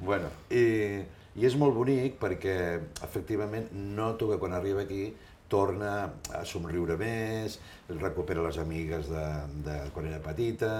bueno, 0.00 0.28
i, 0.50 1.04
i 1.34 1.46
és 1.48 1.56
molt 1.56 1.74
bonic 1.76 2.18
perquè, 2.20 2.56
efectivament, 3.06 3.70
noto 3.96 4.28
que 4.30 4.40
quan 4.42 4.52
arriba 4.52 4.84
aquí 4.84 5.14
torna 5.48 5.92
a 6.34 6.42
somriure 6.48 6.96
més, 6.98 7.58
recupera 8.00 8.42
les 8.42 8.58
amigues 8.58 9.08
de, 9.12 9.26
de 9.66 9.76
quan 9.94 10.08
era 10.10 10.22
petita, 10.24 10.74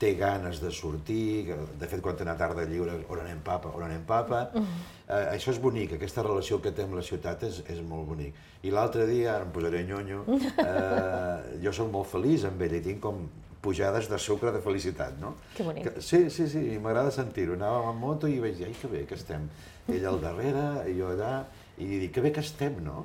té 0.00 0.14
ganes 0.16 0.60
de 0.62 0.70
sortir, 0.72 1.52
de 1.52 1.88
fet, 1.88 2.00
quan 2.00 2.16
té 2.16 2.24
una 2.24 2.36
tarda 2.40 2.64
lliure, 2.68 2.94
on 3.12 3.20
anem 3.20 3.42
papa, 3.44 3.72
on 3.76 3.84
anem 3.84 4.06
papa. 4.08 4.46
Eh, 4.56 5.26
això 5.34 5.52
és 5.52 5.60
bonic, 5.60 5.92
aquesta 5.98 6.24
relació 6.24 6.60
que 6.64 6.72
té 6.72 6.86
amb 6.86 6.96
la 6.96 7.04
ciutat 7.04 7.44
és, 7.48 7.60
és 7.68 7.82
molt 7.84 8.08
bonic. 8.08 8.38
I 8.64 8.72
l'altre 8.72 9.04
dia, 9.10 9.34
ara 9.34 9.44
em 9.44 9.52
posaré 9.52 9.84
nyonyo, 9.84 10.24
eh, 10.64 11.60
jo 11.64 11.74
soc 11.76 11.92
molt 11.92 12.08
feliç 12.08 12.48
amb 12.48 12.64
ell 12.64 12.78
i 12.80 12.82
tinc 12.86 13.02
com 13.04 13.26
pujades 13.60 14.08
de 14.08 14.18
sucre 14.18 14.52
de 14.54 14.60
felicitat, 14.64 15.18
no? 15.20 15.34
Que 15.56 15.66
bonic. 15.66 15.90
Que, 15.90 16.02
sí, 16.04 16.22
sí, 16.32 16.48
sí, 16.48 16.62
m'agrada 16.80 17.12
sentir-ho. 17.12 17.58
Anàvem 17.60 17.92
amb 17.92 18.00
moto 18.00 18.30
i 18.30 18.38
vaig 18.40 18.56
dir, 18.56 18.70
ai, 18.70 18.76
que 18.80 18.88
bé 18.88 19.04
que 19.08 19.18
estem. 19.20 19.50
Ell 19.90 20.06
al 20.08 20.20
darrere, 20.22 20.66
i 20.88 20.96
jo 20.96 21.10
allà, 21.12 21.42
i 21.76 21.90
dic, 22.06 22.14
que 22.16 22.24
bé 22.24 22.32
que 22.32 22.40
estem, 22.40 22.80
no? 22.84 23.04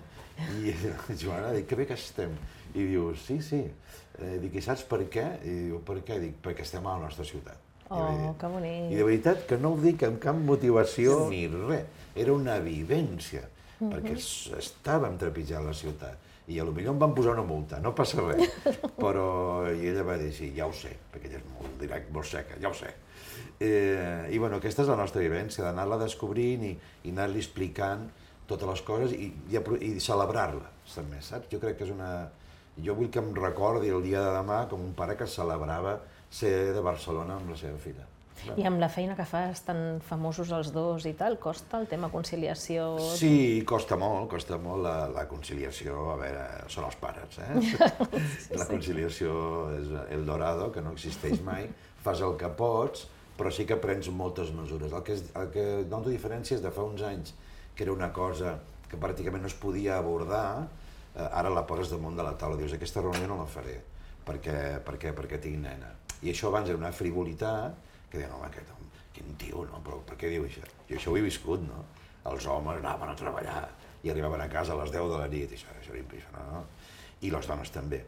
I 0.62 0.72
Joana 1.22 1.52
dic, 1.56 1.68
que 1.68 1.80
bé 1.80 1.88
que 1.90 2.00
estem. 2.00 2.36
I 2.76 2.88
diu, 2.88 3.12
sí, 3.20 3.42
sí. 3.44 3.66
Eh, 4.20 4.38
dic, 4.40 4.56
i 4.56 4.62
saps 4.64 4.84
per 4.88 5.02
què? 5.12 5.26
I 5.44 5.56
diu, 5.70 5.80
per 5.86 5.98
què? 6.08 6.20
Dic, 6.22 6.38
perquè 6.44 6.64
estem 6.64 6.86
a 6.88 6.94
la 6.98 7.06
nostra 7.08 7.26
ciutat. 7.28 7.58
Oh, 7.90 8.00
dir- 8.18 8.32
que 8.40 8.48
bonic. 8.50 8.92
I 8.92 8.96
de 8.96 9.04
veritat 9.04 9.46
que 9.50 9.58
no 9.62 9.74
ho 9.76 9.78
dic 9.82 10.04
amb 10.08 10.20
cap 10.24 10.36
motivació 10.36 11.26
ni 11.30 11.48
res. 11.52 11.86
Era 12.16 12.34
una 12.34 12.56
vivència, 12.64 13.44
perquè 13.82 14.16
s- 14.18 14.52
estàvem 14.58 15.18
trepitjant 15.22 15.66
la 15.68 15.74
ciutat. 15.74 16.18
I 16.48 16.60
a 16.60 16.64
lo 16.64 16.72
millor 16.72 16.94
em 16.94 17.00
van 17.02 17.14
posar 17.18 17.34
una 17.34 17.44
multa, 17.44 17.80
no 17.82 17.94
passa 17.98 18.22
res. 18.22 18.50
Però 19.04 19.66
i 19.74 19.88
ella 19.90 20.04
va 20.06 20.16
dir, 20.22 20.32
sí, 20.34 20.52
ja 20.56 20.68
ho 20.70 20.74
sé, 20.74 20.94
perquè 21.12 21.28
ella 21.32 21.40
és 21.42 21.48
molt 21.60 21.80
directa, 21.82 22.14
molt 22.14 22.26
seca, 22.30 22.58
ja 22.62 22.70
ho 22.70 22.74
sé. 22.78 22.94
Eh, 23.60 24.30
I 24.32 24.38
bueno, 24.38 24.58
aquesta 24.62 24.84
és 24.84 24.90
la 24.92 24.96
nostra 25.00 25.22
vivència, 25.22 25.64
d'anar-la 25.66 25.98
descobrint 26.02 26.64
i, 26.68 26.74
i 27.04 27.12
anar-li 27.14 27.40
explicant 27.42 28.08
totes 28.48 28.68
les 28.70 28.82
coses 28.86 29.14
i, 29.16 29.30
i, 29.52 29.60
i 29.90 30.00
celebrar-la, 30.00 30.70
també, 30.94 31.22
saps? 31.26 31.50
Jo 31.52 31.60
crec 31.60 31.78
que 31.80 31.88
és 31.88 31.94
una... 31.94 32.30
Jo 32.84 32.96
vull 32.98 33.12
que 33.12 33.22
em 33.24 33.32
recordi 33.38 33.94
el 33.94 34.04
dia 34.04 34.24
de 34.26 34.34
demà 34.36 34.66
com 34.72 34.84
un 34.84 34.92
pare 34.98 35.16
que 35.16 35.28
celebrava 35.30 36.00
ser 36.30 36.74
de 36.76 36.84
Barcelona 36.84 37.40
amb 37.40 37.54
la 37.54 37.58
seva 37.60 37.80
filla. 37.80 38.10
I 38.60 38.66
amb 38.68 38.78
la 38.78 38.90
feina 38.92 39.16
que 39.18 39.26
fas, 39.26 39.62
tan 39.66 40.02
famosos 40.06 40.52
els 40.54 40.70
dos 40.76 41.06
i 41.08 41.14
tal, 41.18 41.38
costa 41.42 41.80
el 41.80 41.88
tema 41.90 42.12
conciliació? 42.14 42.92
Sí, 43.16 43.64
costa 43.68 43.98
molt, 43.98 44.28
costa 44.36 44.60
molt 44.62 44.84
la, 44.86 44.96
la 45.14 45.24
conciliació, 45.32 45.96
a 46.14 46.18
veure, 46.20 46.44
són 46.70 46.86
els 46.90 47.00
pares, 47.02 47.40
eh? 47.42 47.80
la 48.60 48.68
conciliació 48.70 49.34
és 49.80 49.90
el 50.14 50.28
dorado, 50.28 50.70
que 50.76 50.84
no 50.84 50.94
existeix 50.94 51.42
mai, 51.48 51.70
fas 52.04 52.22
el 52.28 52.36
que 52.38 52.52
pots, 52.60 53.08
però 53.40 53.52
sí 53.52 53.66
que 53.68 53.80
prens 53.82 54.12
moltes 54.14 54.52
mesures. 54.56 54.94
El 54.94 55.04
que, 55.08 55.18
és, 55.18 55.26
el 55.40 55.50
que 55.56 55.66
noto 55.90 56.12
diferència 56.12 56.60
és 56.60 56.64
de 56.64 56.72
fa 56.76 56.86
uns 56.86 57.04
anys, 57.08 57.34
que 57.76 57.88
era 57.88 57.96
una 57.96 58.12
cosa 58.16 58.60
que 58.92 59.00
pràcticament 59.02 59.44
no 59.44 59.52
es 59.52 59.58
podia 59.58 59.98
abordar, 59.98 60.68
ara 61.16 61.52
la 61.54 61.66
poses 61.68 61.92
damunt 61.94 62.18
de 62.18 62.24
la 62.26 62.36
taula, 62.40 62.58
dius, 62.60 62.74
aquesta 62.76 63.04
reunió 63.04 63.28
no 63.30 63.40
la 63.40 63.48
faré, 63.50 63.78
perquè, 64.26 64.58
perquè, 64.86 65.14
perquè 65.16 65.40
tinc 65.42 65.62
nena. 65.64 65.92
I 66.22 66.32
això 66.32 66.50
abans 66.50 66.70
era 66.72 66.80
una 66.80 66.92
frivolitat, 66.96 67.78
que 68.10 68.20
deien, 68.20 68.34
home, 68.36 68.50
aquest, 68.50 68.72
home, 68.76 69.04
quin 69.16 69.36
tio, 69.40 69.64
no? 69.70 69.82
Però 69.86 70.02
per 70.08 70.18
què 70.20 70.32
diu 70.32 70.48
això? 70.48 70.66
Jo 70.90 71.00
això 71.00 71.14
ho 71.14 71.20
he 71.20 71.24
viscut, 71.26 71.64
no? 71.68 71.86
Els 72.32 72.48
homes 72.50 72.82
anaven 72.82 73.12
a 73.12 73.18
treballar 73.20 73.62
i 74.04 74.12
arribaven 74.12 74.44
a 74.44 74.50
casa 74.52 74.74
a 74.74 74.82
les 74.82 74.92
10 74.94 75.10
de 75.14 75.22
la 75.22 75.30
nit, 75.32 75.52
i 75.52 75.60
això, 75.60 75.72
això 75.80 75.94
era 75.94 76.02
impressionant, 76.02 76.52
no? 76.54 76.66
I 77.22 77.32
les 77.34 77.48
dones 77.50 77.72
també. 77.74 78.02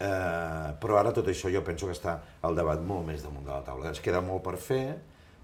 Eh, 0.00 0.68
però 0.80 1.00
ara 1.00 1.12
tot 1.16 1.26
això 1.28 1.50
jo 1.52 1.62
penso 1.66 1.88
que 1.88 1.96
està 1.96 2.18
el 2.46 2.56
debat 2.56 2.80
molt 2.80 3.06
més 3.08 3.24
damunt 3.24 3.46
de 3.46 3.52
la 3.52 3.64
taula. 3.66 3.90
Ens 3.90 4.00
queda 4.04 4.22
molt 4.24 4.44
per 4.46 4.56
fer, 4.60 4.84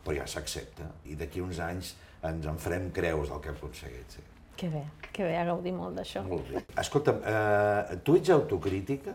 però 0.05 0.17
ja 0.21 0.29
s'accepta. 0.31 0.93
I 1.11 1.19
d'aquí 1.19 1.43
uns 1.45 1.61
anys 1.65 1.97
ens 2.27 2.47
en 2.47 2.63
farem 2.63 2.91
creus 2.95 3.33
del 3.33 3.43
que 3.43 3.53
hem 3.53 3.61
aconseguit. 3.61 4.19
Sí. 4.19 4.25
Que 4.57 4.69
bé, 4.73 4.83
que 5.13 5.25
bé, 5.25 5.37
a 5.37 5.45
gaudir 5.45 5.73
molt 5.77 5.97
d'això. 5.99 6.23
Molt 6.27 6.49
bé. 6.51 6.63
Escolta'm, 6.81 7.19
eh, 7.25 7.97
tu 8.05 8.17
ets 8.17 8.31
autocrítica? 8.31 9.13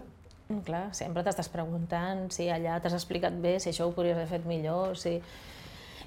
Mm, 0.50 0.62
Clar, 0.67 0.83
sempre 0.93 1.24
t'estàs 1.24 1.50
preguntant 1.50 2.27
si 2.33 2.50
allà 2.51 2.79
t'has 2.81 2.93
explicat 2.93 3.33
bé, 3.41 3.60
si 3.60 3.69
això 3.71 3.88
ho 3.88 3.93
podries 3.95 4.17
haver 4.17 4.27
fet 4.27 4.45
millor, 4.45 4.98
si... 4.98 5.21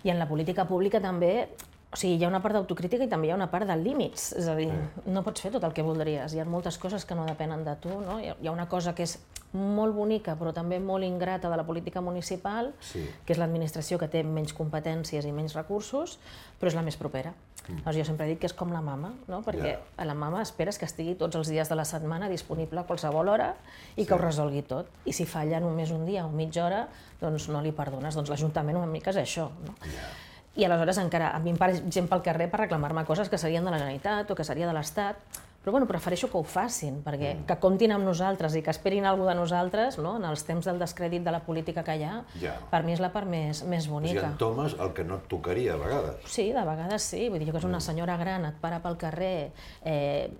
I 0.05 0.11
en 0.12 0.19
la 0.21 0.26
política 0.29 0.67
pública 0.69 1.00
també, 1.00 1.49
o 1.91 1.97
sigui, 1.97 2.19
hi 2.21 2.25
ha 2.26 2.29
una 2.29 2.43
part 2.45 2.55
d'autocrítica 2.59 3.07
i 3.07 3.09
també 3.09 3.26
hi 3.29 3.31
ha 3.33 3.37
una 3.38 3.47
part 3.50 3.67
de 3.67 3.75
límits, 3.81 4.35
és 4.37 4.47
a 4.47 4.55
dir, 4.55 4.69
no 5.07 5.23
pots 5.25 5.41
fer 5.41 5.50
tot 5.55 5.64
el 5.64 5.73
que 5.73 5.83
voldries, 5.83 6.35
hi 6.35 6.41
ha 6.43 6.45
moltes 6.45 6.76
coses 6.79 7.07
que 7.09 7.14
no 7.17 7.25
depenen 7.25 7.64
de 7.64 7.75
tu, 7.81 7.88
no? 8.05 8.19
Hi 8.21 8.29
ha, 8.29 8.37
hi 8.43 8.47
ha 8.50 8.53
una 8.53 8.69
cosa 8.69 8.93
que 8.95 9.07
és 9.09 9.17
molt 9.55 9.95
bonica 9.97 10.35
però 10.37 10.53
també 10.53 10.81
molt 10.83 11.07
ingrata 11.07 11.49
de 11.49 11.57
la 11.57 11.64
política 11.64 12.03
municipal, 12.03 12.75
Sí. 12.81 13.07
que 13.25 13.33
és 13.33 13.38
l'administració 13.38 13.99
que 13.99 14.09
té 14.09 14.23
menys 14.23 14.53
competències 14.53 15.25
i 15.25 15.33
menys 15.33 15.55
recursos, 15.57 16.19
però 16.61 16.69
és 16.69 16.75
la 16.76 16.83
més 16.83 16.97
propera. 17.00 17.33
Mm. 17.68 17.78
Llavors, 17.78 17.97
jo 17.97 18.04
sempre 18.04 18.26
dic 18.28 18.42
que 18.42 18.49
és 18.50 18.52
com 18.52 18.73
la 18.73 18.83
mama, 18.85 19.14
no? 19.26 19.40
perquè 19.42 19.71
Ja. 19.73 19.78
a 19.97 20.04
la 20.04 20.14
mama 20.14 20.42
esperes 20.42 20.78
que 20.78 20.85
estigui 20.85 21.14
tots 21.14 21.37
els 21.37 21.49
dies 21.49 21.68
de 21.68 21.75
la 21.75 21.85
setmana 21.85 22.28
disponible 22.28 22.80
a 22.80 22.85
qualsevol 22.85 23.28
hora 23.28 23.54
i 23.97 24.04
que 24.04 24.14
ho 24.14 24.18
resolgui 24.18 24.62
tot. 24.62 24.90
I 25.04 25.12
si 25.12 25.25
falla 25.25 25.61
només 25.61 25.90
un 25.90 26.04
dia 26.04 26.26
o 26.26 26.30
mitja 26.30 26.66
hora, 26.66 26.88
doncs 27.21 27.49
no 27.49 27.62
li 27.62 27.73
perdones. 27.73 28.14
Doncs 28.14 28.28
l'Ajuntament 28.28 28.76
una 28.76 28.90
mica 28.90 29.11
és 29.11 29.16
això. 29.16 29.49
No? 29.64 29.75
Ja. 29.83 30.12
i 30.54 30.64
aleshores 30.64 30.99
encara 31.02 31.33
a 31.35 31.40
mi 31.42 31.50
em 31.50 31.56
para 31.59 31.75
gent 31.75 32.06
pel 32.06 32.23
carrer 32.23 32.47
per 32.50 32.61
reclamar-me 32.61 33.02
coses 33.04 33.28
que 33.28 33.38
serien 33.38 33.64
de 33.64 33.73
la 33.73 33.78
Generalitat 33.80 34.30
o 34.30 34.37
que 34.38 34.44
seria 34.44 34.68
de 34.68 34.75
l'Estat, 34.76 35.16
però 35.64 35.73
bueno, 35.73 35.87
prefereixo 35.88 36.28
que 36.28 36.37
ho 36.37 36.44
facin, 36.44 36.99
perquè 37.02 37.30
mm. 37.38 37.44
que 37.49 37.56
comptin 37.62 37.94
amb 37.97 38.04
nosaltres 38.04 38.54
i 38.59 38.61
que 38.62 38.71
esperin 38.71 39.06
alguna 39.09 39.33
de 39.33 39.38
nosaltres, 39.40 39.97
no? 39.99 40.18
en 40.21 40.26
els 40.28 40.44
temps 40.44 40.66
del 40.68 40.78
descrèdit 40.78 41.25
de 41.25 41.33
la 41.33 41.40
política 41.40 41.83
que 41.83 41.97
hi 41.97 42.04
ha, 42.04 42.18
Ja. 42.42 42.59
per 42.71 42.83
mi 42.85 42.92
és 42.92 43.00
la 43.00 43.11
part 43.14 43.26
més, 43.26 43.62
més 43.64 43.87
O 43.88 43.88
sigui, 43.88 43.94
bonica. 43.94 44.26
en 44.28 44.37
tomes 44.37 44.76
el 44.78 44.92
que 44.92 45.04
no 45.09 45.16
et 45.16 45.26
tocaria 45.28 45.73
a 45.75 45.76
vegades. 45.80 46.16
Sí, 46.26 46.50
de 46.52 46.64
vegades 46.68 47.02
sí. 47.02 47.28
Vull 47.30 47.38
dir, 47.40 47.47
jo 47.49 47.52
que 47.56 47.62
és 47.64 47.64
una 47.64 47.80
senyora 47.80 48.18
gran, 48.21 48.44
et 48.44 48.61
para 48.61 48.83
pel 48.85 48.99
carrer, 49.00 49.52
eh, 49.83 50.30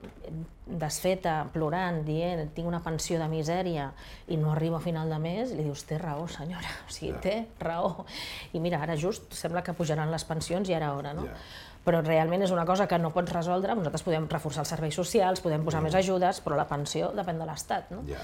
desfeta, 0.67 1.47
plorant, 1.53 2.03
dient 2.07 2.49
tinc 2.57 2.69
una 2.69 2.81
pensió 2.85 3.19
de 3.21 3.27
misèria 3.29 3.91
i 4.33 4.37
no 4.41 4.53
arribo 4.53 4.77
a 4.77 4.81
final 4.85 5.11
de 5.13 5.19
mes, 5.21 5.53
i 5.53 5.59
li 5.59 5.65
dius, 5.67 5.85
té 5.89 5.99
raó, 6.01 6.27
senyora, 6.29 6.69
o 6.87 6.91
sigui, 6.93 7.13
Ja. 7.13 7.21
té 7.21 7.47
raó. 7.61 8.05
I 8.53 8.61
mira, 8.61 8.83
ara 8.83 8.97
just 8.97 9.33
sembla 9.33 9.63
que 9.63 9.73
pujaran 9.73 10.11
les 10.11 10.25
pensions 10.25 10.69
i 10.69 10.73
era 10.73 10.95
hora, 10.95 11.13
no? 11.15 11.27
Ja. 11.27 11.35
Però 11.85 12.01
realment 12.01 12.43
és 12.43 12.51
una 12.51 12.65
cosa 12.65 12.87
que 12.89 12.99
no 12.99 13.11
pots 13.13 13.33
resoldre, 13.33 13.75
nosaltres 13.77 14.03
podem 14.07 14.27
reforçar 14.31 14.63
els 14.65 14.71
serveis 14.73 14.97
socials, 14.97 15.43
podem 15.45 15.65
posar 15.65 15.83
més 15.85 15.95
ajudes, 15.95 16.41
però 16.41 16.57
la 16.57 16.65
pensió 16.69 17.11
depèn 17.13 17.39
de 17.39 17.49
l'Estat, 17.49 17.91
no? 17.93 18.03
Mm. 18.03 18.09
Ja. 18.15 18.23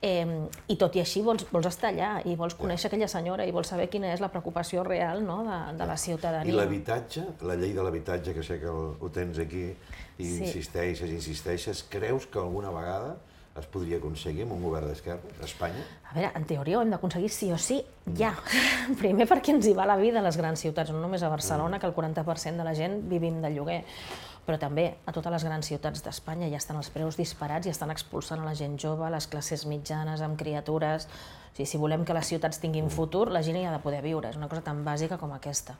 Eh, 0.00 0.26
I 0.72 0.76
tot 0.80 0.94
i 0.96 1.00
així 1.02 1.20
vols, 1.20 1.44
vols 1.52 1.66
estar 1.68 1.90
allà 1.90 2.22
i 2.24 2.32
vols 2.38 2.54
conèixer 2.56 2.88
aquella 2.88 3.08
senyora 3.10 3.44
i 3.44 3.50
vols 3.52 3.68
saber 3.68 3.90
quina 3.92 4.14
és 4.14 4.22
la 4.22 4.30
preocupació 4.32 4.80
real 4.86 5.20
no, 5.26 5.42
de, 5.44 5.58
de 5.76 5.88
la 5.90 5.96
ciutadania. 6.00 6.48
I 6.48 6.56
l'habitatge, 6.56 7.24
la 7.44 7.56
llei 7.60 7.74
de 7.76 7.82
l'habitatge, 7.84 8.32
que 8.32 8.42
sé 8.46 8.56
que 8.62 8.70
ho 8.70 9.10
tens 9.12 9.38
aquí, 9.42 9.66
i 10.20 10.24
Sí. 10.24 10.38
insisteixes, 10.44 11.10
insisteixes, 11.10 11.82
creus 11.88 12.26
que 12.26 12.38
alguna 12.38 12.70
vegada 12.70 13.16
es 13.58 13.66
podria 13.66 13.98
aconseguir 13.98 14.44
amb 14.46 14.54
un 14.54 14.62
govern 14.62 14.86
d'esquerra 14.90 15.34
a 15.40 15.46
Espanya? 15.46 15.82
A 16.10 16.14
veure, 16.14 16.30
en 16.38 16.46
teoria 16.46 16.78
ho 16.78 16.84
hem 16.84 16.92
d'aconseguir 16.94 17.30
sí 17.34 17.50
o 17.52 17.58
sí, 17.58 17.80
ja. 18.18 18.30
Primer 19.02 19.26
perquè 19.30 19.54
ens 19.56 19.66
hi 19.66 19.74
va 19.76 19.88
la 19.90 19.98
vida 20.00 20.20
a 20.20 20.26
les 20.26 20.38
grans 20.38 20.62
ciutats, 20.62 20.92
no 20.94 21.02
només 21.02 21.24
a 21.26 21.32
Barcelona, 21.32 21.80
que 21.82 21.88
el 21.90 21.96
40% 21.96 22.62
de 22.62 22.66
la 22.66 22.76
gent 22.78 23.00
vivim 23.10 23.40
de 23.42 23.50
lloguer, 23.54 23.80
però 24.46 24.58
també 24.58 24.86
a 25.06 25.12
totes 25.14 25.34
les 25.34 25.44
grans 25.46 25.66
ciutats 25.66 26.02
d'Espanya 26.04 26.48
ja 26.52 26.62
estan 26.62 26.78
els 26.80 26.90
preus 26.94 27.18
disparats 27.18 27.66
i 27.66 27.74
estan 27.74 27.90
expulsant 27.92 28.40
a 28.42 28.48
la 28.48 28.56
gent 28.58 28.78
jove, 28.80 29.10
les 29.10 29.28
classes 29.30 29.66
mitjanes, 29.66 30.24
amb 30.26 30.38
criatures... 30.40 31.10
O 31.50 31.56
sigui, 31.56 31.66
si 31.66 31.78
volem 31.82 32.04
que 32.06 32.14
les 32.14 32.28
ciutats 32.30 32.60
tinguin 32.62 32.86
futur, 32.94 33.26
la 33.34 33.42
gent 33.42 33.58
hi 33.58 33.64
ha 33.66 33.72
de 33.74 33.80
poder 33.82 34.00
viure, 34.04 34.30
és 34.30 34.38
una 34.38 34.48
cosa 34.48 34.62
tan 34.62 34.84
bàsica 34.86 35.18
com 35.18 35.32
aquesta. 35.34 35.74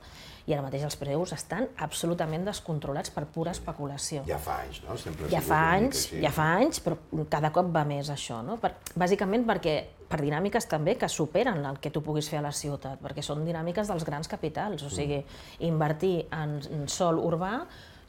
I 0.45 0.53
ara 0.53 0.65
mateix 0.65 0.83
els 0.83 0.97
preus 0.99 1.31
estan 1.31 1.69
absolutament 1.85 2.43
descontrolats 2.45 3.13
per 3.15 3.23
pura 3.31 3.53
especulació. 3.55 4.25
Ja 4.27 4.39
fa 4.41 4.59
anys, 4.65 4.81
no? 4.83 4.97
Sempre 4.99 5.29
Ja 5.31 5.41
fa 5.45 5.61
anys, 5.77 6.09
ja 6.11 6.33
fa 6.35 6.49
anys, 6.57 6.81
però 6.83 6.99
cada 7.31 7.53
cop 7.55 7.71
va 7.71 7.85
més 7.87 8.11
això, 8.11 8.41
no? 8.43 8.59
Per, 8.61 8.73
bàsicament 8.99 9.47
perquè 9.47 9.75
per 10.11 10.19
dinàmiques 10.19 10.67
també 10.67 10.97
que 10.99 11.07
superen 11.07 11.63
el 11.65 11.79
que 11.79 11.89
tu 11.93 12.03
puguis 12.03 12.27
fer 12.27 12.41
a 12.41 12.45
la 12.49 12.51
ciutat, 12.51 12.99
perquè 12.99 13.23
són 13.23 13.45
dinàmiques 13.47 13.87
dels 13.87 14.03
grans 14.03 14.27
capitals, 14.27 14.83
o 14.83 14.91
sigui, 14.91 15.21
invertir 15.63 16.25
en, 16.35 16.59
en 16.67 16.83
sol 16.91 17.21
urbà 17.23 17.61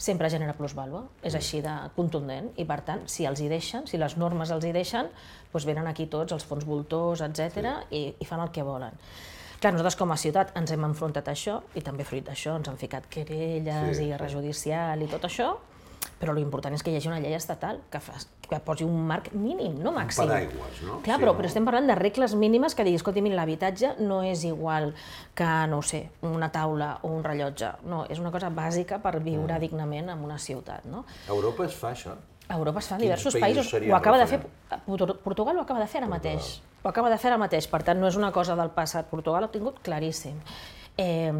sempre 0.03 0.31
genera 0.33 0.57
plusvàlua, 0.59 1.05
és 1.23 1.37
així 1.39 1.61
de 1.63 1.73
contundent, 1.95 2.49
i 2.59 2.65
per 2.67 2.81
tant, 2.87 3.05
si 3.07 3.27
els 3.29 3.39
hi 3.41 3.47
deixen, 3.53 3.87
si 3.87 4.01
les 4.03 4.17
normes 4.19 4.51
els 4.51 4.65
hi 4.67 4.73
deixen, 4.75 5.11
doncs 5.53 5.67
venen 5.69 5.87
aquí 5.87 6.09
tots, 6.11 6.35
els 6.35 6.47
fons 6.49 6.67
voltors, 6.67 7.23
etc 7.23 7.87
i, 7.95 8.09
i 8.19 8.27
fan 8.27 8.43
el 8.43 8.51
que 8.51 8.65
volen. 8.67 8.99
Clar, 9.63 9.71
nosaltres 9.77 9.95
com 10.01 10.11
a 10.11 10.17
ciutat 10.19 10.57
ens 10.59 10.73
hem 10.75 10.83
enfrontat 10.89 11.29
a 11.31 11.37
això, 11.37 11.61
i 11.79 11.85
també 11.87 12.03
fruit 12.03 12.25
d'això 12.27 12.57
ens 12.59 12.67
han 12.73 12.81
ficat 12.81 13.07
querelles 13.07 13.93
Sí, 13.93 13.93
i 13.93 14.01
sí. 14.01 14.09
guerra 14.11 14.27
judicial 14.33 15.05
i 15.05 15.07
tot 15.13 15.29
això, 15.29 15.53
però 16.21 16.33
l'important 16.35 16.75
és 16.75 16.83
que 16.83 16.91
hi 16.93 16.97
hagi 16.97 17.09
una 17.09 17.19
llei 17.21 17.35
estatal 17.35 17.81
que, 17.91 17.99
fa, 18.01 18.13
que 18.49 18.59
posi 18.61 18.85
un 18.85 19.07
marc 19.07 19.33
mínim, 19.35 19.79
no 19.83 19.93
màxim. 19.93 20.27
paraigües, 20.27 20.83
no? 20.83 21.01
Clar, 21.03 21.17
Sí, 21.19 21.23
però, 21.25 21.33
no? 21.33 21.39
però 21.39 21.47
estem 21.47 21.65
parlant 21.65 21.87
de 21.87 21.95
regles 21.99 22.35
mínimes 22.35 22.75
que 22.75 22.85
digui, 22.85 22.97
escolti, 22.97 23.23
mira, 23.23 23.37
l'habitatge 23.37 23.97
no 24.01 24.23
és 24.23 24.45
igual 24.45 24.95
que, 25.35 25.49
no 25.69 25.83
sé, 25.83 26.11
una 26.23 26.51
taula 26.53 26.99
o 27.03 27.09
un 27.09 27.25
rellotge. 27.25 27.73
No, 27.85 28.05
és 28.09 28.19
una 28.19 28.31
cosa 28.31 28.51
bàsica 28.51 29.01
per 29.03 29.21
viure 29.21 29.55
Mm. 29.57 29.61
dignament 29.61 30.11
en 30.11 30.19
una 30.25 30.39
ciutat, 30.39 30.85
no? 30.85 31.05
Europa 31.29 31.65
es 31.67 31.75
fa 31.75 31.93
això? 31.93 32.15
A 32.49 32.57
Europa 32.57 32.81
es 32.81 32.89
fa 32.89 32.97
en 32.97 33.01
diversos 33.01 33.35
països 33.37 33.73
Ho 33.91 33.97
acaba 33.97 34.19
de 34.19 34.27
fer? 34.27 34.41
Portu- 34.87 35.17
Portugal 35.23 35.57
ho 35.57 35.63
acaba 35.63 35.81
de 35.81 35.87
fer 35.87 36.03
ara 36.03 36.09
mateix. 36.09 36.61
Ho 36.83 36.89
acaba 36.89 37.09
de 37.09 37.17
fer 37.17 37.31
ara 37.31 37.39
mateix, 37.39 37.67
per 37.69 37.83
tant 37.83 37.99
no 37.99 38.09
és 38.09 38.17
una 38.17 38.33
cosa 38.33 38.55
del 38.57 38.71
passat. 38.71 39.07
Portugal 39.07 39.45
ho 39.45 39.47
ha 39.47 39.51
tingut 39.51 39.79
claríssim. 39.81 40.35
Eh, 40.99 41.33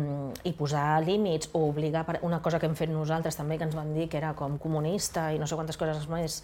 I 0.45 0.53
posar 0.57 1.03
límits 1.05 1.51
o 1.53 1.67
obligar, 1.69 2.07
per- 2.07 2.21
una 2.23 2.41
cosa 2.41 2.59
que 2.59 2.67
hem 2.67 2.75
fet 2.75 2.89
nosaltres 2.91 3.37
també, 3.37 3.59
que 3.59 3.65
ens 3.65 3.75
van 3.77 3.93
dir 3.95 4.09
que 4.09 4.17
era 4.17 4.33
com 4.35 4.57
comunista 4.59 5.33
i 5.35 5.39
no 5.39 5.47
sé 5.47 5.55
quantes 5.55 5.77
coses 5.77 6.09
més, 6.09 6.43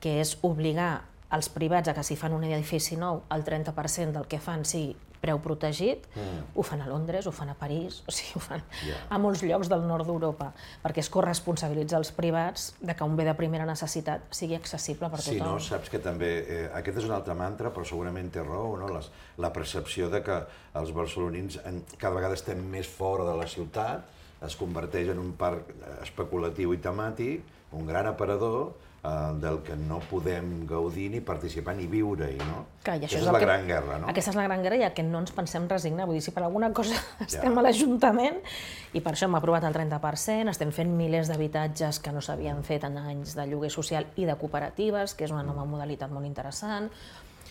que 0.00 0.20
és 0.20 0.36
obligar 0.42 1.02
els 1.32 1.48
privats 1.48 1.88
a 1.88 1.94
que 1.94 2.02
si 2.04 2.16
fan 2.16 2.32
un 2.34 2.44
edifici 2.44 2.96
nou 2.96 3.22
el 3.30 3.44
30% 3.44 4.12
del 4.12 4.26
que 4.26 4.38
fan 4.42 4.64
sigui 4.64 4.96
preu 5.20 5.38
protegit, 5.44 6.06
mm. 6.16 6.44
ho 6.56 6.62
fan 6.64 6.80
a 6.82 6.86
Londres, 6.88 7.26
ho 7.28 7.32
fan 7.32 7.50
a 7.52 7.54
París, 7.58 8.02
o 8.08 8.12
sigui, 8.14 8.38
ho 8.38 8.40
fan 8.40 8.62
Ja. 8.86 8.96
a 9.10 9.18
molts 9.20 9.42
llocs 9.44 9.68
del 9.68 9.82
nord 9.86 10.06
d'Europa, 10.08 10.52
perquè 10.82 11.02
es 11.04 11.10
corresponsabilitza 11.12 11.98
els 12.00 12.10
privats 12.16 12.74
de 12.80 12.94
que 12.96 13.04
un 13.04 13.16
bé 13.16 13.24
de 13.28 13.34
primera 13.34 13.66
necessitat 13.68 14.22
sigui 14.30 14.54
accessible 14.56 15.10
per 15.10 15.20
Sí, 15.20 15.38
tothom. 15.38 15.52
no? 15.54 15.60
Saps 15.60 15.90
que 15.92 15.98
també... 15.98 16.30
Eh, 16.48 16.70
aquest 16.80 16.98
és 16.98 17.04
un 17.04 17.12
altre 17.16 17.34
mantra, 17.34 17.70
però 17.70 17.84
segurament 17.84 18.30
té 18.32 18.42
raó, 18.42 18.76
no? 18.80 18.88
Les, 18.88 19.10
la 19.38 19.52
percepció 19.52 20.08
de 20.10 20.22
que 20.22 20.40
els 20.80 20.92
barcelonins 20.96 21.60
en, 21.64 21.82
cada 21.98 22.14
vegada 22.16 22.34
estem 22.34 22.62
més 22.70 22.88
fora 22.88 23.24
de 23.28 23.36
la 23.36 23.46
ciutat, 23.46 24.08
es 24.46 24.56
converteix 24.56 25.08
en 25.12 25.18
un 25.18 25.32
parc 25.36 25.72
especulatiu 26.02 26.72
i 26.74 26.78
temàtic, 26.78 27.42
un 27.72 27.86
gran 27.86 28.06
aparador, 28.10 28.72
eh, 29.04 29.08
del 29.40 29.60
que 29.62 29.76
no 29.76 30.00
podem 30.10 30.66
gaudir 30.66 31.08
ni 31.10 31.20
participar 31.20 31.74
ni 31.76 31.86
viure-hi, 31.86 32.36
no? 32.38 32.64
Clar, 32.82 32.96
i 32.98 33.04
això 33.06 33.16
Aquesta 33.16 33.18
és 33.20 33.26
és 33.26 33.32
la 33.32 33.38
que- 33.38 33.44
gran 33.46 33.66
guerra, 33.68 33.98
no? 33.98 34.08
Aquesta 34.08 34.30
és 34.30 34.36
la 34.36 34.44
gran 34.48 34.62
guerra 34.62 34.76
i 34.76 34.82
a 34.84 34.92
que 34.94 35.02
no 35.02 35.20
ens 35.20 35.30
pensem 35.32 35.68
resignar. 35.68 36.06
Vull 36.06 36.16
dir, 36.18 36.22
si 36.22 36.30
per 36.32 36.42
alguna 36.42 36.72
cosa 36.72 36.96
estem 37.26 37.56
a 37.56 37.62
l'Ajuntament, 37.62 38.40
i 38.92 39.00
per 39.00 39.12
això 39.14 39.24
hem 39.28 39.34
aprovat 39.38 39.64
el 39.64 39.72
30%, 39.76 40.50
estem 40.50 40.72
fent 40.72 40.90
milers 40.96 41.28
d'habitatges 41.28 42.00
que 42.00 42.12
no 42.12 42.20
s'havien 42.20 42.64
fet 42.64 42.84
en 42.84 42.98
anys 42.98 43.34
de 43.36 43.46
lloguer 43.46 43.70
social 43.70 44.06
i 44.16 44.24
de 44.26 44.36
cooperatives, 44.36 45.14
que 45.14 45.24
és 45.24 45.30
una 45.30 45.42
nova 45.44 45.64
modalitat 45.64 46.10
molt 46.10 46.26
interessant. 46.26 46.90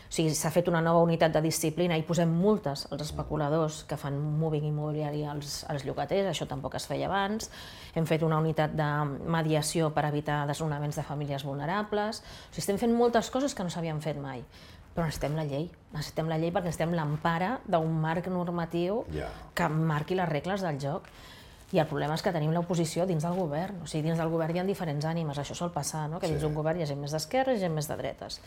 O 0.09 0.11
sigui, 0.11 0.31
s'ha 0.33 0.49
fet 0.49 0.67
una 0.71 0.79
nova 0.81 1.03
unitat 1.05 1.31
de 1.35 1.41
disciplina 1.45 1.93
i 1.95 2.01
posem 2.01 2.31
multes 2.33 2.87
als 2.89 3.03
especuladors 3.05 3.83
que 3.85 3.95
fan 3.95 4.15
moving 4.17 4.63
immobiliari 4.65 5.21
als, 5.29 5.59
als 5.69 5.83
llogaters, 5.85 6.31
això 6.31 6.47
tampoc 6.49 6.73
es 6.79 6.87
feia 6.89 7.05
abans. 7.05 7.51
Hem 7.93 8.07
fet 8.09 8.23
una 8.25 8.39
unitat 8.41 8.73
de 8.73 8.87
mediació 9.29 9.91
per 9.93 10.07
evitar 10.09 10.47
desnonaments 10.49 10.97
de 10.97 11.03
famílies 11.05 11.45
vulnerables. 11.45 12.23
O 12.23 12.49
sigui, 12.55 12.63
estem 12.65 12.79
fent 12.81 12.95
moltes 12.97 13.29
coses 13.29 13.53
que 13.53 13.61
no 13.63 13.69
s'havien 13.69 14.01
fet 14.01 14.17
mai. 14.17 14.41
Però 14.95 15.05
necessitem 15.05 15.35
la 15.37 15.45
llei. 15.45 15.69
Necessitem 15.93 16.27
la 16.27 16.39
llei 16.41 16.49
perquè 16.51 16.71
necessitem 16.71 16.95
l'empara 16.97 17.59
d'un 17.69 17.93
marc 18.01 18.27
normatiu 18.33 19.03
Ja. 19.13 19.29
que 19.53 19.69
marqui 19.69 20.15
les 20.17 20.27
regles 20.27 20.61
del 20.65 20.79
joc. 20.81 21.05
I 21.71 21.77
el 21.77 21.85
problema 21.85 22.15
és 22.17 22.23
que 22.25 22.33
tenim 22.33 22.49
l'oposició 22.51 23.05
dins 23.05 23.21
del 23.21 23.37
govern. 23.37 23.83
O 23.83 23.85
sigui, 23.85 24.07
dins 24.09 24.17
del 24.17 24.29
govern 24.33 24.55
hi 24.57 24.59
ha 24.59 24.65
diferents 24.65 25.05
ànimes, 25.05 25.37
això 25.37 25.53
sol 25.53 25.69
passar, 25.71 26.07
no? 26.09 26.17
que 26.19 26.25
dins 26.25 26.41
Sí. 26.41 26.47
d'un 26.47 26.55
govern 26.57 26.79
hi 26.79 26.81
ha 26.81 26.87
gent 26.89 26.99
més 26.99 27.11
d'esquerres 27.13 27.59
i 27.59 27.61
gent 27.61 27.75
més 27.77 27.87
de 27.87 27.95
dretes. 27.95 28.41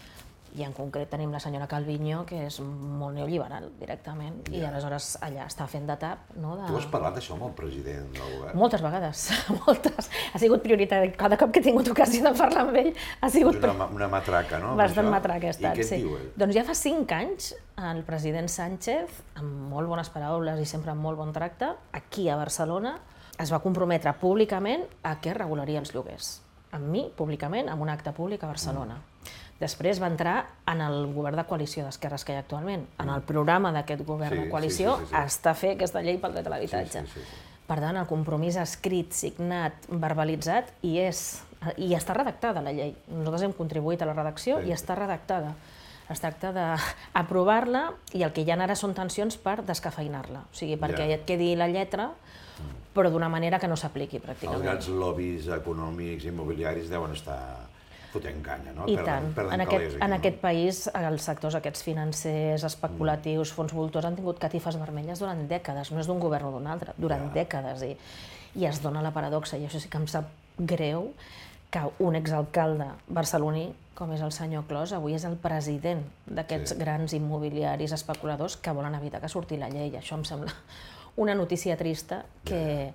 I 0.52 0.66
en 0.66 0.74
concret 0.76 1.08
tenim 1.08 1.32
la 1.32 1.40
senyora 1.40 1.66
Calviño, 1.70 2.26
que 2.28 2.42
és 2.46 2.58
molt 2.60 3.16
neoliberal 3.16 3.70
directament, 3.80 4.42
i 4.52 4.60
aleshores 4.68 5.14
allà 5.24 5.46
està 5.48 5.64
fent 5.70 5.86
de 5.88 5.96
tap. 6.00 6.26
No? 6.36 6.56
De... 6.58 6.66
Tu 6.68 6.76
has 6.76 6.88
parlat 6.92 7.16
d'això 7.16 7.38
amb 7.38 7.46
el 7.48 7.54
president 7.56 8.10
del 8.12 8.34
govern? 8.36 8.58
Moltes 8.60 8.84
vegades, 8.84 9.24
moltes. 9.62 10.10
Ha 10.32 10.42
sigut 10.42 10.64
prioritari. 10.64 11.14
Cada 11.16 11.38
cop 11.40 11.54
que 11.54 11.62
he 11.62 11.66
tingut 11.68 11.88
ocasió 11.94 12.24
de 12.26 12.34
parlar 12.36 12.66
amb 12.66 12.80
ell, 12.82 12.92
ha 13.20 13.32
sigut 13.32 13.56
És 13.56 13.64
una, 13.70 13.88
una 13.96 14.10
matraca, 14.12 14.60
no? 14.60 14.74
Bastant 14.76 15.06
això? 15.06 15.16
matraca 15.16 15.48
ha 15.48 15.56
estat, 15.56 15.78
I 15.78 15.80
què 15.80 15.88
sí. 15.88 16.02
diu 16.04 16.18
ell? 16.18 16.28
Doncs 16.44 16.58
ja 16.58 16.66
fa 16.68 16.76
cinc 16.76 17.16
anys 17.16 17.52
el 17.82 18.02
president 18.06 18.50
Sánchez, 18.52 19.22
amb 19.40 19.72
molt 19.72 19.88
bones 19.88 20.12
paraules 20.12 20.60
i 20.60 20.68
sempre 20.68 20.92
amb 20.92 21.02
molt 21.02 21.18
bon 21.18 21.32
tracte, 21.32 21.72
aquí 21.96 22.28
a 22.28 22.36
Barcelona, 22.36 22.98
es 23.40 23.50
va 23.52 23.62
comprometre 23.64 24.12
públicament 24.20 24.84
a 25.02 25.16
que 25.24 25.34
regularia 25.34 25.80
els 25.80 25.94
lloguers. 25.94 26.34
Amb 26.76 26.88
mi, 26.92 27.06
públicament, 27.16 27.68
amb 27.68 27.82
un 27.84 27.90
acte 27.92 28.12
públic 28.16 28.44
a 28.44 28.52
Barcelona. 28.52 29.00
Després 29.62 30.01
va 30.03 30.09
entrar 30.11 30.37
en 30.66 30.81
el 30.83 31.07
govern 31.14 31.37
de 31.38 31.44
coalició 31.46 31.85
d'esquerres 31.87 32.25
que 32.27 32.35
hi 32.35 32.37
ha 32.40 32.42
actualment. 32.42 32.83
En 33.03 33.09
el 33.14 33.22
programa 33.22 33.70
d'aquest 33.72 34.03
govern 34.09 34.35
Sí, 34.35 34.42
de 34.42 34.51
coalició 34.51 34.96
sí, 34.98 35.05
sí, 35.07 35.11
sí. 35.14 35.20
està 35.22 35.55
fer 35.55 35.75
aquesta 35.77 36.03
llei 36.03 36.18
pel 36.18 36.35
dret 36.35 36.46
a 36.46 36.51
l'habitatge. 36.51 37.05
Sí, 37.07 37.12
sí, 37.14 37.25
sí. 37.31 37.48
Per 37.68 37.79
tant, 37.79 37.96
el 37.96 38.09
compromís 38.11 38.57
escrit, 38.59 39.12
signat, 39.14 39.87
verbalitzat, 39.88 40.72
i 40.83 40.96
és 40.98 41.22
i 41.79 41.92
està 41.94 42.12
redactada 42.16 42.61
la 42.61 42.72
llei. 42.75 42.90
Nosaltres 43.07 43.44
hem 43.46 43.53
contribuït 43.55 44.03
a 44.03 44.07
la 44.11 44.16
redacció 44.18 44.59
Sí. 44.61 44.68
i 44.68 44.72
està 44.75 44.96
redactada. 44.98 45.55
Es 46.11 46.18
tracta 46.20 46.51
d'aprovar-la 46.53 47.92
i 48.12 48.25
el 48.27 48.33
que 48.35 48.42
hi 48.42 48.51
ha 48.51 48.57
ara 48.61 48.75
són 48.77 48.92
tensions 48.94 49.37
per 49.38 49.62
descafeinar-la. 49.64 50.40
O 50.51 50.55
sigui, 50.55 50.77
perquè 50.77 51.07
Ja. 51.09 51.14
et 51.14 51.25
quedi 51.25 51.55
la 51.57 51.68
lletra, 51.68 52.11
però 52.94 53.11
d'una 53.11 53.29
manera 53.29 53.59
que 53.59 53.68
no 53.68 53.77
s'apliqui 53.77 54.16
Els 54.16 54.25
pràcticament. 54.27 54.62
grans 54.62 54.88
lobbies 54.88 55.46
econòmics 55.48 56.25
i 56.25 56.29
immobiliaris 56.29 56.90
deuen 56.90 57.12
estar 57.12 57.68
fotent 58.12 58.42
canya, 58.44 58.72
no? 58.77 58.85
I 58.87 58.96
Perden- 58.96 59.05
tant. 59.07 59.35
perden 59.35 59.55
En 59.55 59.61
aquest, 59.66 59.96
en 60.05 60.12
aquest 60.18 60.40
país, 60.42 60.83
els 60.94 61.22
sectors 61.27 61.55
aquests 61.59 61.83
financers, 61.87 62.64
especulatius, 62.68 63.53
fons 63.57 63.72
voltors, 63.72 64.05
han 64.05 64.16
tingut 64.18 64.38
catifes 64.38 64.77
vermelles 64.79 65.18
durant 65.22 65.46
dècades, 65.48 65.90
no 65.92 66.01
és 66.01 66.07
d'un 66.11 66.20
govern 66.20 66.46
o 66.46 66.53
d'un 66.53 66.66
altre, 66.66 66.92
durant 66.98 67.31
dècades. 67.35 67.83
I, 67.83 67.96
I 68.61 68.66
es 68.68 68.83
dona 68.85 69.01
la 69.03 69.11
paradoxa, 69.12 69.57
i 69.57 69.64
això 69.66 69.81
sí 69.81 69.88
que 69.88 69.96
em 69.98 70.07
sap 70.07 70.29
greu, 70.59 71.12
que 71.72 71.81
un 72.05 72.16
exalcalde 72.16 72.85
barceloní, 73.09 73.70
com 73.96 74.11
és 74.12 74.20
el 74.20 74.33
senyor 74.33 74.64
Clos, 74.68 74.92
avui 74.92 75.14
és 75.16 75.25
el 75.25 75.37
president 75.40 76.03
d'aquests 76.27 76.75
Sí. 76.75 76.79
grans 76.79 77.12
immobiliaris 77.16 77.92
especuladors 77.92 78.57
que 78.59 78.72
volen 78.72 78.94
evitar 78.94 79.20
que 79.20 79.29
surti 79.29 79.57
la 79.57 79.70
llei. 79.70 79.90
Això 79.96 80.14
em 80.18 80.25
sembla 80.25 80.53
una 81.16 81.35
notícia 81.35 81.77
trista 81.77 82.25
que, 82.44 82.92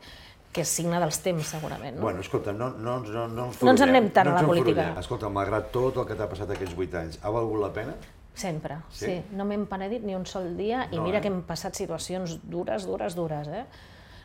que 0.53 0.61
és 0.65 0.69
signe 0.79 0.99
dels 0.99 1.19
temps, 1.21 1.45
segurament. 1.53 1.95
No? 1.97 2.01
Bueno, 2.01 2.21
escolta, 2.21 2.53
no, 2.53 2.69
no, 2.77 2.99
no, 3.05 3.27
no 3.27 3.47
ens 3.51 3.61
No 3.61 3.71
ens 3.73 3.81
en 3.85 3.89
anem 3.89 4.09
tant 4.15 4.29
a 4.31 4.37
la 4.41 4.45
política. 4.47 4.87
Escolta, 4.99 5.29
malgrat 5.29 5.71
tot 5.71 5.97
el 6.01 6.07
que 6.09 6.15
t'ha 6.17 6.27
passat 6.31 6.49
aquests 6.55 6.75
vuit 6.77 6.93
anys, 6.97 7.19
ha 7.21 7.29
valgut 7.33 7.61
la 7.61 7.69
pena? 7.75 7.93
Sempre, 8.37 8.77
Sí? 8.93 9.05
sí. 9.05 9.21
No 9.33 9.45
m'hem 9.49 9.65
penedit 9.65 10.03
ni 10.05 10.15
un 10.15 10.25
sol 10.29 10.51
dia 10.57 10.87
i 10.91 10.95
No, 10.97 11.03
mira 11.03 11.17
eh? 11.17 11.21
que 11.21 11.27
hem 11.27 11.41
passat 11.43 11.75
situacions 11.75 12.39
dures, 12.43 12.85
dures, 12.85 13.15
dures, 13.17 13.47
eh? 13.47 13.65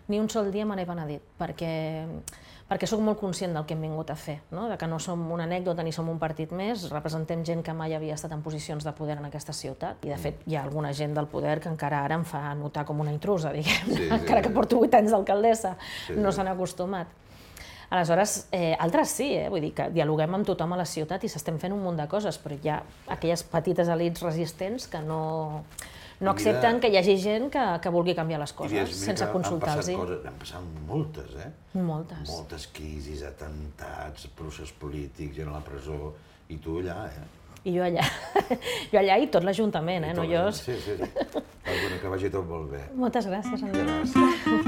Ni 0.09 0.19
un 0.21 0.29
sol 0.29 0.51
dia 0.53 0.67
me 0.67 0.77
n'he 0.77 0.85
penedit, 0.87 1.23
perquè, 1.39 1.73
perquè 2.73 2.89
sóc 2.89 3.03
molt 3.05 3.19
conscient 3.21 3.53
del 3.53 3.67
que 3.69 3.75
hem 3.77 3.83
vingut 3.85 4.11
a 4.11 4.17
fer, 4.17 4.39
no? 4.57 4.65
de 4.71 4.79
que 4.81 4.87
no 4.89 4.97
som 5.03 5.21
una 5.35 5.45
anècdota 5.45 5.85
ni 5.85 5.93
som 5.93 6.09
un 6.09 6.19
partit 6.21 6.55
més, 6.57 6.87
representem 6.89 7.43
gent 7.45 7.61
que 7.65 7.75
mai 7.77 7.93
havia 7.93 8.17
estat 8.17 8.33
en 8.33 8.41
posicions 8.45 8.87
de 8.87 8.95
poder 8.97 9.19
en 9.19 9.27
aquesta 9.29 9.53
ciutat 9.53 10.07
i 10.07 10.13
de 10.13 10.17
fet 10.21 10.41
hi 10.49 10.57
ha 10.57 10.63
alguna 10.65 10.95
gent 10.97 11.13
del 11.19 11.29
poder 11.29 11.59
que 11.61 11.69
encara 11.69 12.01
ara 12.07 12.17
em 12.17 12.25
fa 12.25 12.41
notar 12.57 12.87
com 12.89 13.05
una 13.05 13.13
intrusa, 13.13 13.53
diguem, 13.53 13.91
Sí, 13.93 13.99
sí, 13.99 14.09
encara 14.09 14.41
que 14.41 14.55
porto 14.55 14.81
vuit 14.81 14.95
anys 14.97 15.13
d'alcaldessa, 15.13 15.77
Sí, 16.07 16.17
no 16.17 16.33
s'han 16.33 16.49
acostumat. 16.49 17.13
Aleshores, 17.93 18.47
eh, 18.57 18.73
altres 18.81 19.11
sí, 19.13 19.27
eh? 19.37 19.49
vull 19.53 19.61
dir 19.67 19.75
que 19.77 19.91
dialoguem 19.93 20.39
amb 20.39 20.49
tothom 20.49 20.73
a 20.73 20.79
la 20.81 20.87
ciutat 20.89 21.27
i 21.27 21.29
s'estem 21.29 21.59
fent 21.61 21.75
un 21.77 21.83
munt 21.85 22.01
de 22.01 22.07
coses, 22.09 22.39
però 22.41 22.57
hi 22.57 22.71
ha 22.73 22.79
aquelles 23.13 23.45
petites 23.53 23.91
elits 23.93 24.25
resistents 24.25 24.89
que 24.89 25.03
no, 25.05 25.67
no 26.23 26.33
accepten 26.33 26.81
que 26.81 26.89
hi 26.93 26.97
hagi 27.01 27.17
gent 27.21 27.51
que, 27.53 27.65
que 27.83 27.93
vulgui 27.95 28.15
canviar 28.19 28.41
les 28.43 28.55
coses 28.57 28.97
sense 28.97 29.27
consultar-los. 29.33 29.89
Han 29.91 30.01
coses, 30.01 30.25
han 30.31 30.41
passat 30.41 30.73
moltes, 30.89 31.37
eh? 31.43 31.51
Moltes. 31.75 32.25
Moltes 32.31 32.69
crisis, 32.75 33.25
atentats, 33.27 34.29
procés 34.39 34.73
polítics, 34.79 35.37
gent 35.37 35.51
a 35.51 35.57
la 35.59 35.63
presó, 35.67 36.13
i 36.49 36.59
tu 36.63 36.79
allà, 36.83 36.99
eh? 37.11 37.29
I 37.65 37.77
jo 37.77 37.85
allà, 37.87 38.03
jo 38.93 38.99
allà 38.99 39.21
i 39.23 39.29
tot 39.31 39.45
l'Ajuntament, 39.47 40.09
eh? 40.09 40.15
I 40.15 40.19
no 40.19 40.27
jo. 40.27 40.49
Sí, 40.57 40.75
sí, 40.83 40.97
sí. 40.99 41.11
Alguna 41.63 42.01
que 42.03 42.11
vagi 42.17 42.31
tot 42.35 42.49
molt 42.49 42.71
bé. 42.75 42.83
Moltes 42.99 43.31
gràcies, 43.31 43.63
Andreu. 43.63 43.87
Gràcies. 43.87 44.62